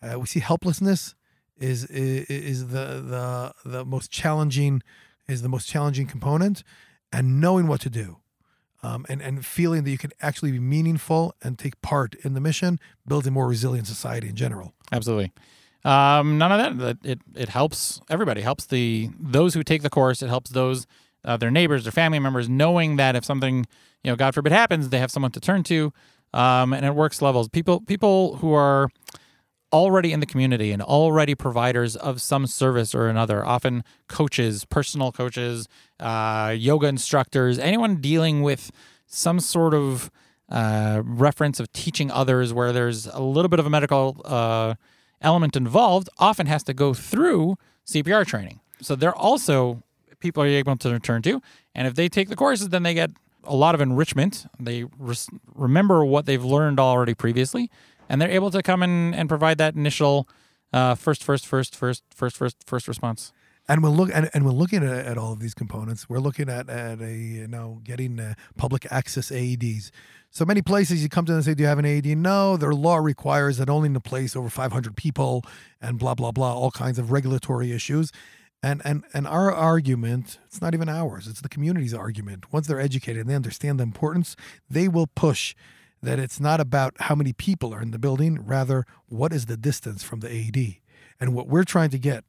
uh, 0.01 0.17
we 0.19 0.25
see 0.25 0.39
helplessness 0.39 1.13
is 1.57 1.85
is, 1.85 2.25
is 2.27 2.67
the 2.69 3.53
the 3.65 3.69
the 3.69 3.85
most 3.85 4.11
challenging 4.11 4.81
is 5.27 5.41
the 5.41 5.49
most 5.49 5.67
challenging 5.67 6.07
component, 6.07 6.63
and 7.11 7.41
knowing 7.41 7.67
what 7.67 7.81
to 7.81 7.89
do. 7.89 8.17
Um, 8.85 9.05
and, 9.07 9.21
and 9.21 9.45
feeling 9.45 9.85
that 9.85 9.89
you 9.91 9.97
can 9.97 10.11
actually 10.21 10.51
be 10.51 10.59
meaningful 10.59 11.33
and 11.41 11.57
take 11.57 11.81
part 11.81 12.15
in 12.25 12.33
the 12.33 12.41
mission 12.41 12.79
builds 13.07 13.25
a 13.25 13.31
more 13.31 13.47
resilient 13.47 13.87
society 13.87 14.27
in 14.27 14.35
general. 14.35 14.73
Absolutely. 14.91 15.31
Um, 15.85 16.37
none 16.37 16.51
of 16.51 16.59
that. 16.59 16.77
That- 17.01 17.05
It 17.09 17.19
it 17.35 17.49
helps 17.49 18.01
everybody. 18.09 18.41
Helps 18.41 18.65
the 18.65 19.09
those 19.19 19.53
who 19.53 19.63
take 19.63 19.81
the 19.83 19.89
course. 19.89 20.21
It 20.21 20.27
helps 20.29 20.51
those 20.51 20.85
uh, 21.25 21.37
their 21.37 21.51
neighbors, 21.51 21.83
their 21.83 21.91
family 21.93 22.19
members, 22.19 22.49
knowing 22.49 22.97
that 22.97 23.15
if 23.15 23.23
something 23.23 23.65
you 24.03 24.11
know, 24.11 24.17
God 24.17 24.33
forbid, 24.35 24.51
happens, 24.51 24.89
they 24.89 24.99
have 24.99 25.11
someone 25.11 25.31
to 25.31 25.39
turn 25.39 25.63
to. 25.63 25.93
Um, 26.33 26.73
and 26.73 26.85
it 26.85 26.93
works 26.95 27.21
levels. 27.21 27.47
People 27.47 27.79
people 27.81 28.35
who 28.37 28.53
are 28.53 28.89
already 29.73 30.13
in 30.13 30.19
the 30.19 30.25
community 30.25 30.71
and 30.71 30.81
already 30.81 31.35
providers 31.35 31.95
of 31.95 32.21
some 32.21 32.47
service 32.47 32.93
or 32.93 33.07
another, 33.07 33.45
often 33.45 33.83
coaches, 34.07 34.63
personal 34.63 35.11
coaches, 35.11 35.67
uh, 35.99 36.55
yoga 36.57 36.87
instructors, 36.87 37.57
anyone 37.57 37.95
dealing 37.95 38.43
with 38.43 38.71
some 39.07 39.39
sort 39.39 39.73
of 39.73 40.11
uh, 40.49 41.01
reference 41.03 41.59
of 41.59 41.71
teaching 41.73 42.11
others 42.11 42.53
where 42.53 42.71
there's 42.71 43.07
a 43.07 43.21
little 43.21 43.49
bit 43.49 43.59
of 43.59 43.65
a 43.65 43.69
medical 43.69 44.21
uh, 44.23 44.75
element 45.21 45.55
involved, 45.55 46.09
often 46.19 46.45
has 46.45 46.63
to 46.63 46.73
go 46.73 46.93
through 46.93 47.57
CPR 47.87 48.25
training. 48.25 48.59
So 48.81 48.95
they're 48.95 49.15
also 49.15 49.81
people 50.19 50.43
are 50.43 50.47
able 50.47 50.77
to 50.77 50.99
turn 50.99 51.21
to. 51.23 51.41
And 51.75 51.87
if 51.87 51.95
they 51.95 52.07
take 52.07 52.29
the 52.29 52.35
courses, 52.35 52.69
then 52.69 52.83
they 52.83 52.93
get 52.93 53.11
a 53.43 53.55
lot 53.55 53.75
of 53.75 53.81
enrichment. 53.81 54.45
They 54.59 54.85
res- 54.97 55.29
remember 55.53 56.05
what 56.05 56.25
they've 56.25 56.43
learned 56.43 56.79
already 56.79 57.13
previously, 57.13 57.69
and 58.09 58.21
they're 58.21 58.31
able 58.31 58.51
to 58.51 58.61
come 58.61 58.83
in 58.83 59.13
and 59.13 59.29
provide 59.29 59.57
that 59.57 59.75
initial 59.75 60.27
uh, 60.71 60.95
first, 60.95 61.23
first, 61.23 61.45
first, 61.45 61.75
first, 61.75 62.03
first, 62.13 62.37
first, 62.37 62.57
first 62.65 62.87
response. 62.87 63.31
And 63.67 63.81
we're 63.81 63.89
look 63.89 64.09
and, 64.13 64.29
and 64.33 64.43
we're 64.43 64.51
looking 64.51 64.83
at, 64.83 65.05
at 65.05 65.17
all 65.17 65.31
of 65.31 65.39
these 65.39 65.53
components. 65.53 66.09
We're 66.09 66.19
looking 66.19 66.49
at 66.49 66.69
at 66.69 66.99
a 66.99 67.13
you 67.13 67.47
know 67.47 67.79
getting 67.83 68.19
uh, 68.19 68.33
public 68.57 68.85
access 68.91 69.31
AEDs. 69.31 69.89
So 70.31 70.43
many 70.43 70.61
places 70.61 71.01
you 71.01 71.07
come 71.07 71.25
to 71.25 71.31
them 71.31 71.37
and 71.37 71.45
say, 71.45 71.53
"Do 71.53 71.63
you 71.63 71.69
have 71.69 71.79
an 71.79 71.85
AED?" 71.85 72.17
No, 72.17 72.57
their 72.57 72.73
law 72.73 72.97
requires 72.97 73.57
that 73.57 73.69
only 73.69 73.87
in 73.87 73.95
a 73.95 74.01
place 74.01 74.35
over 74.35 74.49
500 74.49 74.97
people, 74.97 75.45
and 75.81 75.97
blah 75.97 76.13
blah 76.13 76.31
blah, 76.31 76.53
all 76.53 76.71
kinds 76.71 76.99
of 76.99 77.11
regulatory 77.11 77.71
issues. 77.71 78.11
And 78.61 78.81
and 78.83 79.05
and 79.13 79.25
our 79.25 79.53
argument, 79.53 80.39
it's 80.45 80.61
not 80.61 80.73
even 80.73 80.89
ours; 80.89 81.27
it's 81.27 81.39
the 81.39 81.49
community's 81.49 81.93
argument. 81.93 82.51
Once 82.51 82.67
they're 82.67 82.81
educated 82.81 83.21
and 83.21 83.29
they 83.29 83.35
understand 83.35 83.79
the 83.79 83.83
importance, 83.83 84.35
they 84.69 84.89
will 84.89 85.07
push 85.07 85.55
that 86.03 86.19
it's 86.19 86.39
not 86.39 86.59
about 86.59 86.93
how 86.99 87.15
many 87.15 87.31
people 87.33 87.73
are 87.73 87.81
in 87.81 87.91
the 87.91 87.97
building, 87.97 88.45
rather 88.45 88.85
what 89.07 89.31
is 89.31 89.45
the 89.45 89.57
distance 89.57 90.03
from 90.03 90.19
the 90.19 90.29
AED. 90.29 90.75
And 91.19 91.33
what 91.33 91.47
we're 91.47 91.63
trying 91.63 91.89
to 91.91 91.97
get 91.97 92.25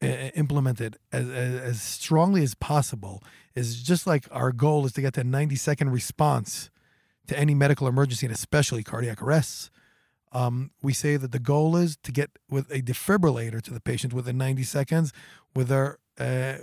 implemented 0.00 0.96
as, 1.10 1.28
as, 1.28 1.82
strongly 1.82 2.42
as 2.44 2.54
possible 2.54 3.20
is 3.56 3.82
just 3.82 4.06
like 4.06 4.28
our 4.30 4.52
goal 4.52 4.86
is 4.86 4.92
to 4.92 5.00
get 5.00 5.14
that 5.14 5.26
90 5.26 5.56
second 5.56 5.90
response 5.90 6.70
to 7.26 7.36
any 7.36 7.52
medical 7.52 7.88
emergency 7.88 8.26
and 8.26 8.34
especially 8.34 8.84
cardiac 8.84 9.20
arrests. 9.20 9.70
Um, 10.30 10.70
we 10.82 10.92
say 10.92 11.16
that 11.16 11.32
the 11.32 11.40
goal 11.40 11.76
is 11.76 11.96
to 12.04 12.12
get 12.12 12.30
with 12.48 12.70
a 12.70 12.80
defibrillator 12.80 13.60
to 13.62 13.74
the 13.74 13.80
patient 13.80 14.12
within 14.12 14.38
90 14.38 14.62
seconds, 14.62 15.12
with 15.56 15.72
our 15.72 15.98
uh, 16.20 16.54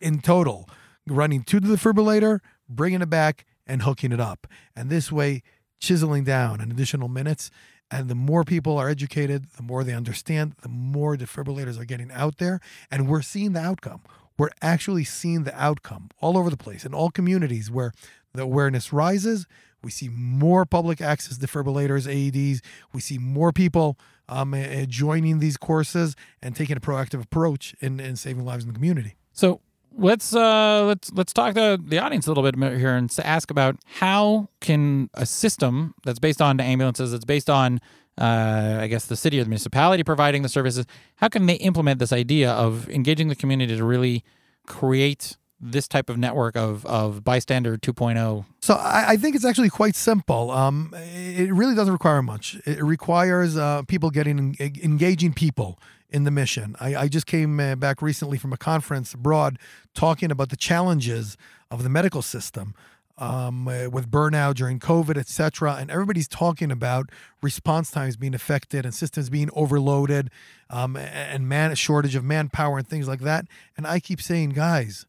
in 0.00 0.20
total 0.20 0.68
running 1.06 1.42
to 1.44 1.60
the 1.60 1.76
defibrillator, 1.76 2.40
bringing 2.68 3.02
it 3.02 3.10
back, 3.10 3.44
and 3.66 3.82
hooking 3.82 4.12
it 4.12 4.20
up. 4.20 4.46
And 4.74 4.90
this 4.90 5.12
way, 5.12 5.42
chiseling 5.78 6.24
down 6.24 6.60
an 6.60 6.70
additional 6.70 7.08
minutes. 7.08 7.50
And 7.90 8.08
the 8.08 8.16
more 8.16 8.42
people 8.42 8.78
are 8.78 8.88
educated, 8.88 9.46
the 9.56 9.62
more 9.62 9.84
they 9.84 9.94
understand, 9.94 10.54
the 10.62 10.68
more 10.68 11.16
defibrillators 11.16 11.80
are 11.80 11.84
getting 11.84 12.10
out 12.10 12.38
there. 12.38 12.60
And 12.90 13.08
we're 13.08 13.22
seeing 13.22 13.52
the 13.52 13.60
outcome. 13.60 14.00
We're 14.38 14.50
actually 14.60 15.04
seeing 15.04 15.44
the 15.44 15.54
outcome 15.60 16.10
all 16.20 16.36
over 16.36 16.50
the 16.50 16.56
place 16.56 16.84
in 16.84 16.92
all 16.92 17.10
communities 17.10 17.70
where 17.70 17.92
the 18.34 18.42
awareness 18.42 18.92
rises. 18.92 19.46
We 19.82 19.90
see 19.90 20.08
more 20.08 20.66
public 20.66 21.00
access 21.00 21.38
defibrillators, 21.38 22.06
AEDs. 22.06 22.60
We 22.92 23.00
see 23.00 23.18
more 23.18 23.52
people 23.52 23.96
um, 24.28 24.52
uh, 24.52 24.84
joining 24.86 25.38
these 25.38 25.56
courses 25.56 26.16
and 26.42 26.56
taking 26.56 26.76
a 26.76 26.80
proactive 26.80 27.22
approach 27.22 27.74
in, 27.80 28.00
in 28.00 28.16
saving 28.16 28.44
lives 28.44 28.64
in 28.64 28.70
the 28.70 28.74
community. 28.74 29.14
So 29.32 29.60
let's 29.96 30.34
uh, 30.34 30.84
let's 30.84 31.12
let's 31.12 31.32
talk 31.32 31.54
to 31.54 31.78
the 31.82 31.98
audience 31.98 32.26
a 32.26 32.30
little 32.30 32.42
bit 32.42 32.78
here 32.78 32.94
and 32.94 33.14
ask 33.22 33.50
about 33.50 33.76
how 33.86 34.48
can 34.60 35.10
a 35.14 35.26
system 35.26 35.94
that's 36.04 36.18
based 36.18 36.42
on 36.42 36.60
ambulances, 36.60 37.12
that's 37.12 37.24
based 37.24 37.50
on 37.50 37.80
uh, 38.18 38.78
I 38.80 38.86
guess 38.86 39.06
the 39.06 39.16
city 39.16 39.40
or 39.40 39.44
the 39.44 39.50
municipality 39.50 40.02
providing 40.02 40.42
the 40.42 40.48
services, 40.48 40.86
how 41.16 41.28
can 41.28 41.46
they 41.46 41.54
implement 41.54 41.98
this 41.98 42.12
idea 42.12 42.50
of 42.50 42.88
engaging 42.88 43.28
the 43.28 43.36
community 43.36 43.76
to 43.76 43.84
really 43.84 44.24
create 44.66 45.36
this 45.60 45.88
type 45.88 46.10
of 46.10 46.18
network 46.18 46.56
of 46.56 46.84
of 46.86 47.24
bystander 47.24 47.74
oh? 47.74 47.92
2.0 47.92 48.44
So 48.60 48.74
I, 48.74 49.10
I 49.10 49.16
think 49.16 49.34
it's 49.36 49.44
actually 49.44 49.70
quite 49.70 49.96
simple. 49.96 50.50
Um, 50.50 50.94
it 50.94 51.52
really 51.52 51.74
doesn't 51.74 51.92
require 51.92 52.22
much. 52.22 52.58
It 52.66 52.82
requires 52.82 53.56
uh, 53.56 53.82
people 53.82 54.10
getting 54.10 54.56
engaging 54.60 55.32
people 55.32 55.78
in 56.10 56.24
the 56.24 56.30
mission. 56.30 56.76
I, 56.80 56.94
I 56.96 57.08
just 57.08 57.26
came 57.26 57.58
uh, 57.58 57.74
back 57.74 58.00
recently 58.00 58.38
from 58.38 58.52
a 58.52 58.56
conference 58.56 59.12
abroad 59.14 59.58
talking 59.94 60.30
about 60.30 60.50
the 60.50 60.56
challenges 60.56 61.36
of 61.70 61.82
the 61.82 61.88
medical 61.88 62.22
system 62.22 62.74
um, 63.18 63.66
uh, 63.66 63.88
with 63.88 64.10
burnout 64.10 64.54
during 64.54 64.78
COVID, 64.78 65.16
et 65.16 65.28
cetera. 65.28 65.74
And 65.74 65.90
everybody's 65.90 66.28
talking 66.28 66.70
about 66.70 67.10
response 67.42 67.90
times 67.90 68.16
being 68.16 68.34
affected 68.34 68.84
and 68.84 68.94
systems 68.94 69.30
being 69.30 69.50
overloaded 69.54 70.30
um, 70.70 70.96
and 70.96 71.48
man 71.48 71.74
shortage 71.74 72.14
of 72.14 72.24
manpower 72.24 72.78
and 72.78 72.86
things 72.86 73.08
like 73.08 73.20
that. 73.20 73.46
And 73.76 73.86
I 73.86 74.00
keep 74.00 74.20
saying, 74.20 74.50
guys, 74.50 75.06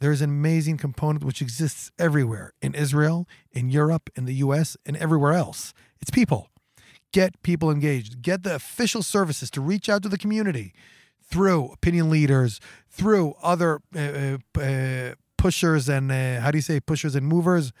there's 0.00 0.20
an 0.20 0.30
amazing 0.30 0.76
component 0.76 1.24
which 1.24 1.42
exists 1.42 1.90
everywhere 1.98 2.52
in 2.62 2.74
Israel, 2.74 3.26
in 3.52 3.68
Europe, 3.68 4.10
in 4.14 4.24
the 4.24 4.34
US, 4.34 4.76
and 4.86 4.96
everywhere 4.96 5.32
else. 5.32 5.74
It's 6.00 6.10
people. 6.10 6.48
Get 7.12 7.42
people 7.42 7.70
engaged. 7.70 8.22
Get 8.22 8.42
the 8.42 8.54
official 8.54 9.02
services 9.02 9.50
to 9.52 9.60
reach 9.60 9.88
out 9.88 10.02
to 10.02 10.08
the 10.08 10.18
community 10.18 10.72
through 11.22 11.72
opinion 11.72 12.10
leaders, 12.10 12.60
through 12.88 13.34
other 13.42 13.80
uh, 13.94 14.38
uh, 14.56 14.60
uh, 14.60 15.14
pushers 15.36 15.88
and 15.88 16.10
uh, 16.10 16.40
how 16.40 16.50
do 16.50 16.58
you 16.58 16.62
say 16.62 16.80
pushers 16.80 17.14
and 17.14 17.26
movers? 17.26 17.72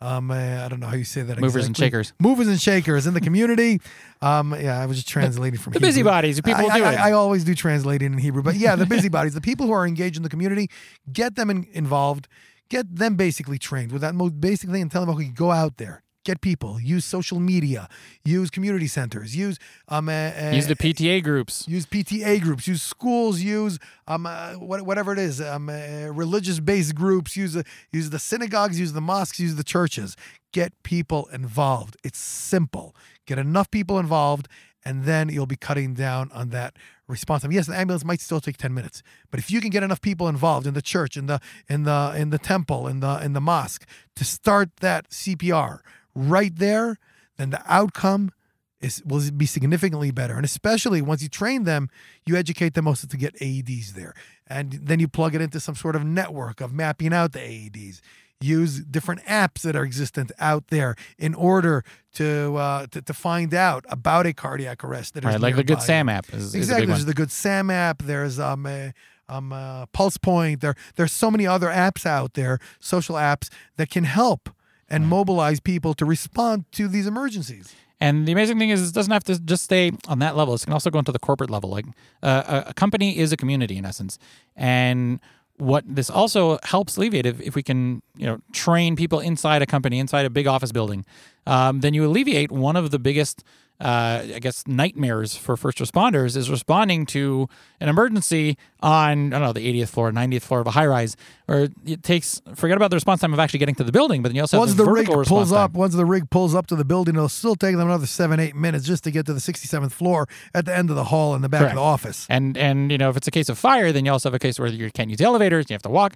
Um, 0.00 0.30
uh, 0.30 0.34
I 0.34 0.68
don't 0.68 0.80
know 0.80 0.88
how 0.88 0.96
you 0.96 1.04
say 1.04 1.22
that. 1.22 1.40
Movers 1.40 1.66
and 1.66 1.76
shakers. 1.76 2.12
Movers 2.20 2.48
and 2.48 2.60
shakers 2.60 3.06
in 3.06 3.14
the 3.14 3.20
community. 3.20 3.80
Um, 4.22 4.56
yeah, 4.58 4.80
I 4.80 4.86
was 4.86 4.96
just 4.96 5.08
translating 5.08 5.60
from 5.60 5.74
the 5.74 5.78
Hebrew. 5.78 5.88
busybodies, 5.88 6.36
the 6.36 6.42
people 6.42 6.70
I, 6.70 6.78
do 6.78 6.84
I, 6.84 6.92
it. 6.94 6.98
I 6.98 7.12
always 7.12 7.44
do 7.44 7.54
translating 7.54 8.14
in 8.14 8.18
Hebrew, 8.18 8.42
but 8.42 8.54
yeah, 8.54 8.74
the 8.74 8.86
busybodies, 8.86 9.34
the 9.34 9.42
people 9.42 9.66
who 9.66 9.72
are 9.72 9.86
engaged 9.86 10.16
in 10.16 10.22
the 10.22 10.30
community, 10.30 10.70
get 11.12 11.36
them 11.36 11.50
in, 11.50 11.66
involved, 11.74 12.26
get 12.70 12.96
them 12.96 13.16
basically 13.16 13.58
trained 13.58 13.92
with 13.92 14.00
that 14.00 14.14
most 14.14 14.40
basic 14.40 14.70
thing, 14.70 14.80
and 14.80 14.90
tell 14.90 15.04
them, 15.04 15.14
okay, 15.14 15.28
go 15.28 15.50
out 15.50 15.76
there, 15.76 16.02
get 16.26 16.40
people, 16.40 16.80
use 16.80 17.04
social 17.04 17.38
media, 17.38 17.88
use 18.24 18.50
community 18.50 18.88
centers, 18.88 19.36
use 19.36 19.58
um, 19.88 20.08
uh, 20.08 20.12
uh, 20.12 20.50
use 20.52 20.66
the 20.66 20.74
PTA 20.74 21.22
groups 21.22 21.66
use 21.68 21.86
PTA 21.86 22.42
groups, 22.42 22.66
use 22.66 22.82
schools, 22.82 23.40
use 23.40 23.78
um 24.08 24.26
uh, 24.26 24.52
whatever 24.54 25.12
it 25.12 25.18
is, 25.18 25.40
um 25.40 25.68
uh, 25.68 26.08
religious 26.24 26.58
based 26.60 26.94
groups, 26.94 27.36
use 27.36 27.52
the 27.54 27.64
use 27.92 28.10
the 28.10 28.18
synagogues, 28.18 28.78
use 28.78 28.92
the 28.92 29.00
mosques, 29.00 29.40
use 29.40 29.54
the 29.54 29.64
churches. 29.64 30.16
Get 30.52 30.72
people 30.82 31.26
involved. 31.32 31.96
It's 32.02 32.18
simple. 32.18 32.94
Get 33.26 33.38
enough 33.38 33.70
people 33.70 33.98
involved, 33.98 34.48
and 34.84 35.04
then 35.04 35.28
you'll 35.28 35.52
be 35.56 35.56
cutting 35.68 35.94
down 35.94 36.30
on 36.32 36.48
that 36.50 36.76
response 37.08 37.42
time. 37.42 37.52
Yes, 37.52 37.66
the 37.66 37.76
ambulance 37.76 38.04
might 38.04 38.20
still 38.20 38.40
take 38.40 38.56
ten 38.56 38.72
minutes, 38.74 39.02
but 39.30 39.38
if 39.38 39.50
you 39.50 39.60
can 39.60 39.70
get 39.70 39.82
enough 39.82 40.00
people 40.00 40.26
involved 40.28 40.66
in 40.66 40.74
the 40.74 40.82
church, 40.82 41.16
in 41.16 41.26
the 41.26 41.40
in 41.68 41.84
the 41.84 42.14
in 42.16 42.30
the 42.30 42.38
temple, 42.38 42.88
in 42.88 43.00
the 43.00 43.22
in 43.22 43.32
the 43.32 43.40
mosque, 43.40 43.86
to 44.16 44.24
start 44.24 44.70
that 44.80 45.10
CPR 45.10 45.80
right 46.16 46.54
there, 46.56 46.98
then 47.36 47.50
the 47.50 47.62
outcome 47.66 48.32
is 48.80 49.02
will 49.04 49.22
be 49.30 49.46
significantly 49.46 50.10
better. 50.10 50.34
And 50.34 50.44
especially 50.44 51.00
once 51.02 51.22
you 51.22 51.28
train 51.28 51.64
them, 51.64 51.88
you 52.26 52.36
educate 52.36 52.74
them 52.74 52.88
also 52.88 53.06
to 53.06 53.16
get 53.16 53.34
AEDs 53.36 53.92
there. 53.92 54.14
And 54.46 54.72
then 54.72 55.00
you 55.00 55.08
plug 55.08 55.34
it 55.34 55.40
into 55.40 55.60
some 55.60 55.74
sort 55.74 55.96
of 55.96 56.04
network 56.04 56.60
of 56.60 56.72
mapping 56.72 57.12
out 57.12 57.32
the 57.32 57.38
AEDs. 57.40 58.00
Use 58.40 58.80
different 58.80 59.22
apps 59.24 59.62
that 59.62 59.74
are 59.74 59.82
existent 59.82 60.30
out 60.38 60.68
there 60.68 60.94
in 61.18 61.34
order 61.34 61.82
to 62.14 62.56
uh, 62.56 62.86
to, 62.88 63.00
to 63.00 63.14
find 63.14 63.54
out 63.54 63.86
about 63.88 64.26
a 64.26 64.34
cardiac 64.34 64.84
arrest 64.84 65.14
that 65.14 65.24
is 65.24 65.28
right 65.28 65.40
like 65.40 65.56
the 65.56 65.64
good 65.64 65.80
sam 65.80 66.08
app 66.10 66.28
is, 66.34 66.48
is 66.48 66.54
a 66.54 66.58
Exactly. 66.58 66.82
one. 66.86 66.88
There's 66.90 67.04
the 67.06 67.14
Good 67.14 67.30
Sam 67.30 67.70
app. 67.70 68.02
There's 68.02 68.38
um, 68.38 68.66
uh, 68.66 68.90
um, 69.30 69.52
uh, 69.54 69.86
Pulse 69.86 70.18
Point. 70.18 70.60
There, 70.60 70.74
there's 70.96 71.12
so 71.12 71.30
many 71.30 71.46
other 71.46 71.68
apps 71.68 72.04
out 72.04 72.34
there, 72.34 72.58
social 72.78 73.16
apps 73.16 73.48
that 73.78 73.88
can 73.88 74.04
help 74.04 74.50
and 74.88 75.06
mobilize 75.08 75.60
people 75.60 75.94
to 75.94 76.04
respond 76.04 76.64
to 76.72 76.88
these 76.88 77.06
emergencies. 77.06 77.74
And 78.00 78.26
the 78.28 78.32
amazing 78.32 78.58
thing 78.58 78.70
is, 78.70 78.88
it 78.88 78.94
doesn't 78.94 79.12
have 79.12 79.24
to 79.24 79.38
just 79.40 79.64
stay 79.64 79.92
on 80.06 80.18
that 80.18 80.36
level. 80.36 80.54
It 80.54 80.62
can 80.62 80.72
also 80.72 80.90
go 80.90 80.98
into 80.98 81.12
the 81.12 81.18
corporate 81.18 81.50
level. 81.50 81.70
Like 81.70 81.86
uh, 82.22 82.62
a, 82.66 82.70
a 82.70 82.74
company 82.74 83.16
is 83.18 83.32
a 83.32 83.36
community 83.36 83.78
in 83.78 83.86
essence, 83.86 84.18
and 84.54 85.18
what 85.58 85.84
this 85.86 86.10
also 86.10 86.58
helps 86.62 86.96
alleviate 86.96 87.24
if, 87.24 87.40
if 87.40 87.54
we 87.54 87.62
can 87.62 88.02
you 88.14 88.26
know 88.26 88.38
train 88.52 88.96
people 88.96 89.20
inside 89.20 89.62
a 89.62 89.66
company 89.66 89.98
inside 89.98 90.26
a 90.26 90.30
big 90.30 90.46
office 90.46 90.72
building 90.72 91.04
um, 91.46 91.80
then 91.80 91.94
you 91.94 92.04
alleviate 92.04 92.52
one 92.52 92.76
of 92.76 92.90
the 92.90 92.98
biggest 92.98 93.42
uh, 93.80 94.22
I 94.34 94.38
guess 94.40 94.66
nightmares 94.66 95.36
for 95.36 95.56
first 95.56 95.78
responders 95.78 96.36
is 96.36 96.50
responding 96.50 97.04
to 97.06 97.48
an 97.80 97.88
emergency 97.88 98.56
on 98.80 99.32
I 99.34 99.38
don't 99.38 99.46
know 99.48 99.52
the 99.52 99.80
80th 99.82 99.88
floor, 99.88 100.10
90th 100.12 100.42
floor 100.42 100.60
of 100.60 100.66
a 100.66 100.70
high 100.70 100.86
rise, 100.86 101.16
where 101.46 101.68
it 101.84 102.02
takes 102.02 102.40
forget 102.54 102.76
about 102.76 102.90
the 102.90 102.96
response 102.96 103.20
time 103.20 103.32
of 103.34 103.38
actually 103.38 103.58
getting 103.58 103.74
to 103.74 103.84
the 103.84 103.92
building, 103.92 104.22
but 104.22 104.30
then 104.30 104.36
you 104.36 104.42
also 104.42 104.58
Once 104.58 104.70
have 104.70 104.78
the 104.78 104.84
the, 104.84 104.90
rig 104.90 105.06
pulls 105.06 105.52
up, 105.52 105.72
time. 105.72 105.78
once 105.78 105.94
the 105.94 106.06
rig 106.06 106.30
pulls 106.30 106.54
up 106.54 106.66
to 106.68 106.76
the 106.76 106.84
building, 106.84 107.14
it'll 107.16 107.28
still 107.28 107.54
take 107.56 107.76
them 107.76 107.86
another 107.86 108.06
seven, 108.06 108.40
eight 108.40 108.56
minutes 108.56 108.84
just 108.86 109.04
to 109.04 109.10
get 109.10 109.26
to 109.26 109.34
the 109.34 109.40
67th 109.40 109.92
floor 109.92 110.26
at 110.54 110.64
the 110.64 110.74
end 110.76 110.88
of 110.90 110.96
the 110.96 111.04
hall 111.04 111.34
in 111.34 111.42
the 111.42 111.48
back 111.48 111.60
Correct. 111.60 111.72
of 111.72 111.76
the 111.76 111.82
office. 111.82 112.26
And 112.30 112.56
and 112.56 112.90
you 112.90 112.98
know 112.98 113.10
if 113.10 113.16
it's 113.16 113.28
a 113.28 113.30
case 113.32 113.48
of 113.48 113.58
fire, 113.58 113.92
then 113.92 114.04
you 114.06 114.12
also 114.12 114.28
have 114.30 114.34
a 114.34 114.38
case 114.38 114.58
where 114.58 114.68
you 114.68 114.90
can't 114.90 115.10
use 115.10 115.18
the 115.18 115.24
elevators, 115.24 115.66
you 115.68 115.74
have 115.74 115.82
to 115.82 115.90
walk. 115.90 116.14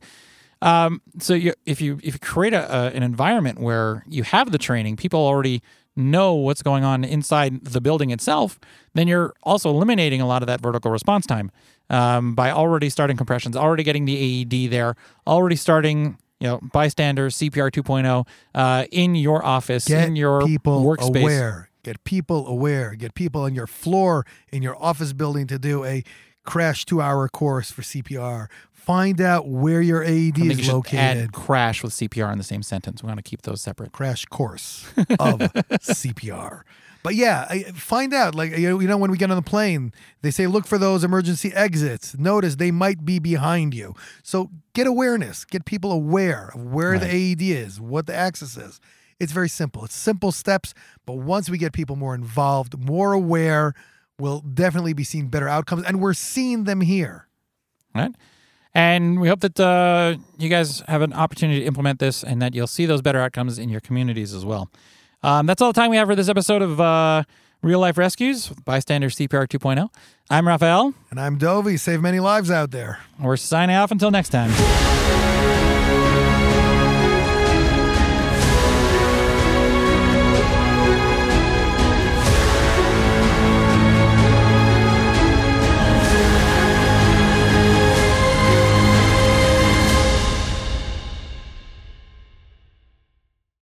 Um, 0.63 1.01
so 1.19 1.35
you, 1.35 1.55
if 1.67 1.81
you 1.81 1.99
if 2.03 2.15
you 2.15 2.21
create 2.21 2.53
a, 2.53 2.93
an 2.95 3.03
environment 3.03 3.59
where 3.59 4.05
you 4.09 4.23
have 4.25 4.53
the 4.53 4.59
training, 4.59 4.97
people 4.97 5.21
already 5.21 5.63
know 5.97 6.35
what's 6.35 6.63
going 6.63 6.85
on 6.85 7.05
inside 7.05 7.65
the 7.65 7.81
building 7.81 8.11
itself, 8.11 8.59
then 8.95 9.09
you're 9.09 9.35
also 9.43 9.71
eliminating 9.71 10.21
a 10.21 10.27
lot 10.27 10.43
of 10.43 10.47
that 10.47 10.61
vertical 10.61 10.91
response 10.91 11.27
time 11.27 11.51
um, 11.89 12.35
by 12.35 12.51
already 12.51 12.89
starting 12.89 13.17
compressions, 13.17 13.57
already 13.57 13.83
getting 13.83 14.05
the 14.05 14.17
AED 14.43 14.71
there, 14.71 14.95
already 15.27 15.57
starting 15.57 16.19
you 16.41 16.49
know 16.49 16.61
bystanders 16.73 17.37
CPR 17.37 17.71
2.0 17.71 18.27
uh, 18.55 18.87
in 18.91 19.15
your 19.15 19.45
office, 19.45 19.87
Get 19.89 20.09
in 20.09 20.17
your 20.17 20.43
people 20.47 20.85
workspace. 20.85 21.21
aware. 21.23 21.71
Get 21.83 22.05
people 22.05 22.47
aware. 22.47 22.95
Get 22.95 23.15
people 23.15 23.43
on 23.43 23.55
your 23.55 23.67
floor 23.67 24.27
in 24.53 24.63
your 24.63 24.77
office 24.83 25.15
building 25.15 25.47
to 25.47 25.59
do 25.59 25.85
a 25.85 26.05
crash 26.45 26.85
two 26.85 27.01
hour 27.01 27.29
course 27.29 27.71
for 27.71 27.83
CPR. 27.83 28.49
Find 28.85 29.21
out 29.21 29.49
where 29.49 29.81
your 29.81 30.03
AED 30.03 30.41
I 30.41 30.47
is 30.47 30.69
located. 30.69 31.33
crash 31.33 31.83
with 31.83 31.93
CPR 31.93 32.33
in 32.33 32.39
the 32.39 32.45
same 32.45 32.63
sentence. 32.63 33.03
We 33.03 33.07
want 33.09 33.19
to 33.19 33.23
keep 33.23 33.43
those 33.43 33.61
separate. 33.61 33.93
crash 33.93 34.25
course 34.27 34.87
of 35.19 35.39
CPR. 35.85 36.63
But 37.03 37.15
yeah, 37.15 37.47
find 37.75 38.13
out. 38.13 38.35
Like 38.35 38.57
you 38.59 38.79
know, 38.87 38.97
when 38.99 39.11
we 39.11 39.17
get 39.17 39.31
on 39.31 39.37
the 39.37 39.43
plane, 39.43 39.93
they 40.23 40.31
say 40.31 40.47
look 40.47 40.67
for 40.67 40.77
those 40.77 41.03
emergency 41.03 41.51
exits. 41.55 42.17
Notice 42.19 42.57
they 42.57 42.71
might 42.71 43.05
be 43.05 43.19
behind 43.19 43.73
you. 43.75 43.95
So 44.23 44.51
get 44.75 44.87
awareness. 44.87 45.45
Get 45.45 45.65
people 45.65 45.93
aware 45.93 46.51
of 46.55 46.63
where 46.63 46.99
the 46.99 47.07
AED 47.07 47.43
is, 47.43 47.81
what 47.81 48.07
the 48.07 48.15
access 48.15 48.57
is. 48.57 48.81
It's 49.19 49.33
very 49.33 49.49
simple. 49.49 49.85
It's 49.85 49.95
simple 49.95 50.33
steps, 50.33 50.73
but 51.07 51.15
once 51.19 51.49
we 51.51 51.59
get 51.59 51.73
people 51.73 51.97
more 51.97 52.15
involved, 52.15 52.79
more 52.79 53.13
aware, 53.13 53.75
we'll 54.19 54.41
definitely 54.41 54.93
be 54.95 55.05
seeing 55.05 55.29
better 55.29 55.49
outcomes, 55.49 55.85
and 55.85 56.01
we're 56.01 56.15
seeing 56.15 56.65
them 56.65 56.81
here. 56.81 57.29
right? 57.95 58.15
And 58.75 59.21
we 59.21 59.29
hope 59.29 59.41
that 59.41 59.59
uh, 59.59 60.17
you 60.39 60.49
guys 60.49 60.81
have 60.87 61.03
an 61.03 61.13
opportunity 61.13 61.61
to 61.61 61.67
implement 61.67 61.99
this 61.99 62.23
and 62.23 62.41
that 62.41 62.55
you'll 62.55 62.67
see 62.69 62.87
those 62.87 63.03
better 63.03 63.21
outcomes 63.21 63.59
in 63.59 63.69
your 63.69 63.81
communities 63.81 64.33
as 64.33 64.45
well. 64.45 64.71
Um, 65.23 65.47
that's 65.47 65.61
all 65.61 65.73
the 65.73 65.81
time 65.81 65.91
we 65.91 65.97
have 65.97 66.09
for 66.09 66.15
this 66.15 66.29
episode 66.29 66.63
of 66.63 66.81
uh, 66.81 67.25
Real 67.63 67.81
Life 67.81 67.99
Rescues 67.99 68.49
Bystander 68.65 69.09
CPR 69.09 69.47
2.0. 69.49 69.89
I'm 70.31 70.47
Raphael. 70.47 70.95
And 71.11 71.21
I'm 71.21 71.37
Dovey. 71.37 71.77
Save 71.77 72.01
many 72.01 72.21
lives 72.21 72.51
out 72.51 72.71
there. 72.71 73.01
We're 73.21 73.37
signing 73.37 73.77
off 73.77 73.91
until 73.91 74.11
next 74.11 74.31
time. 74.31 74.51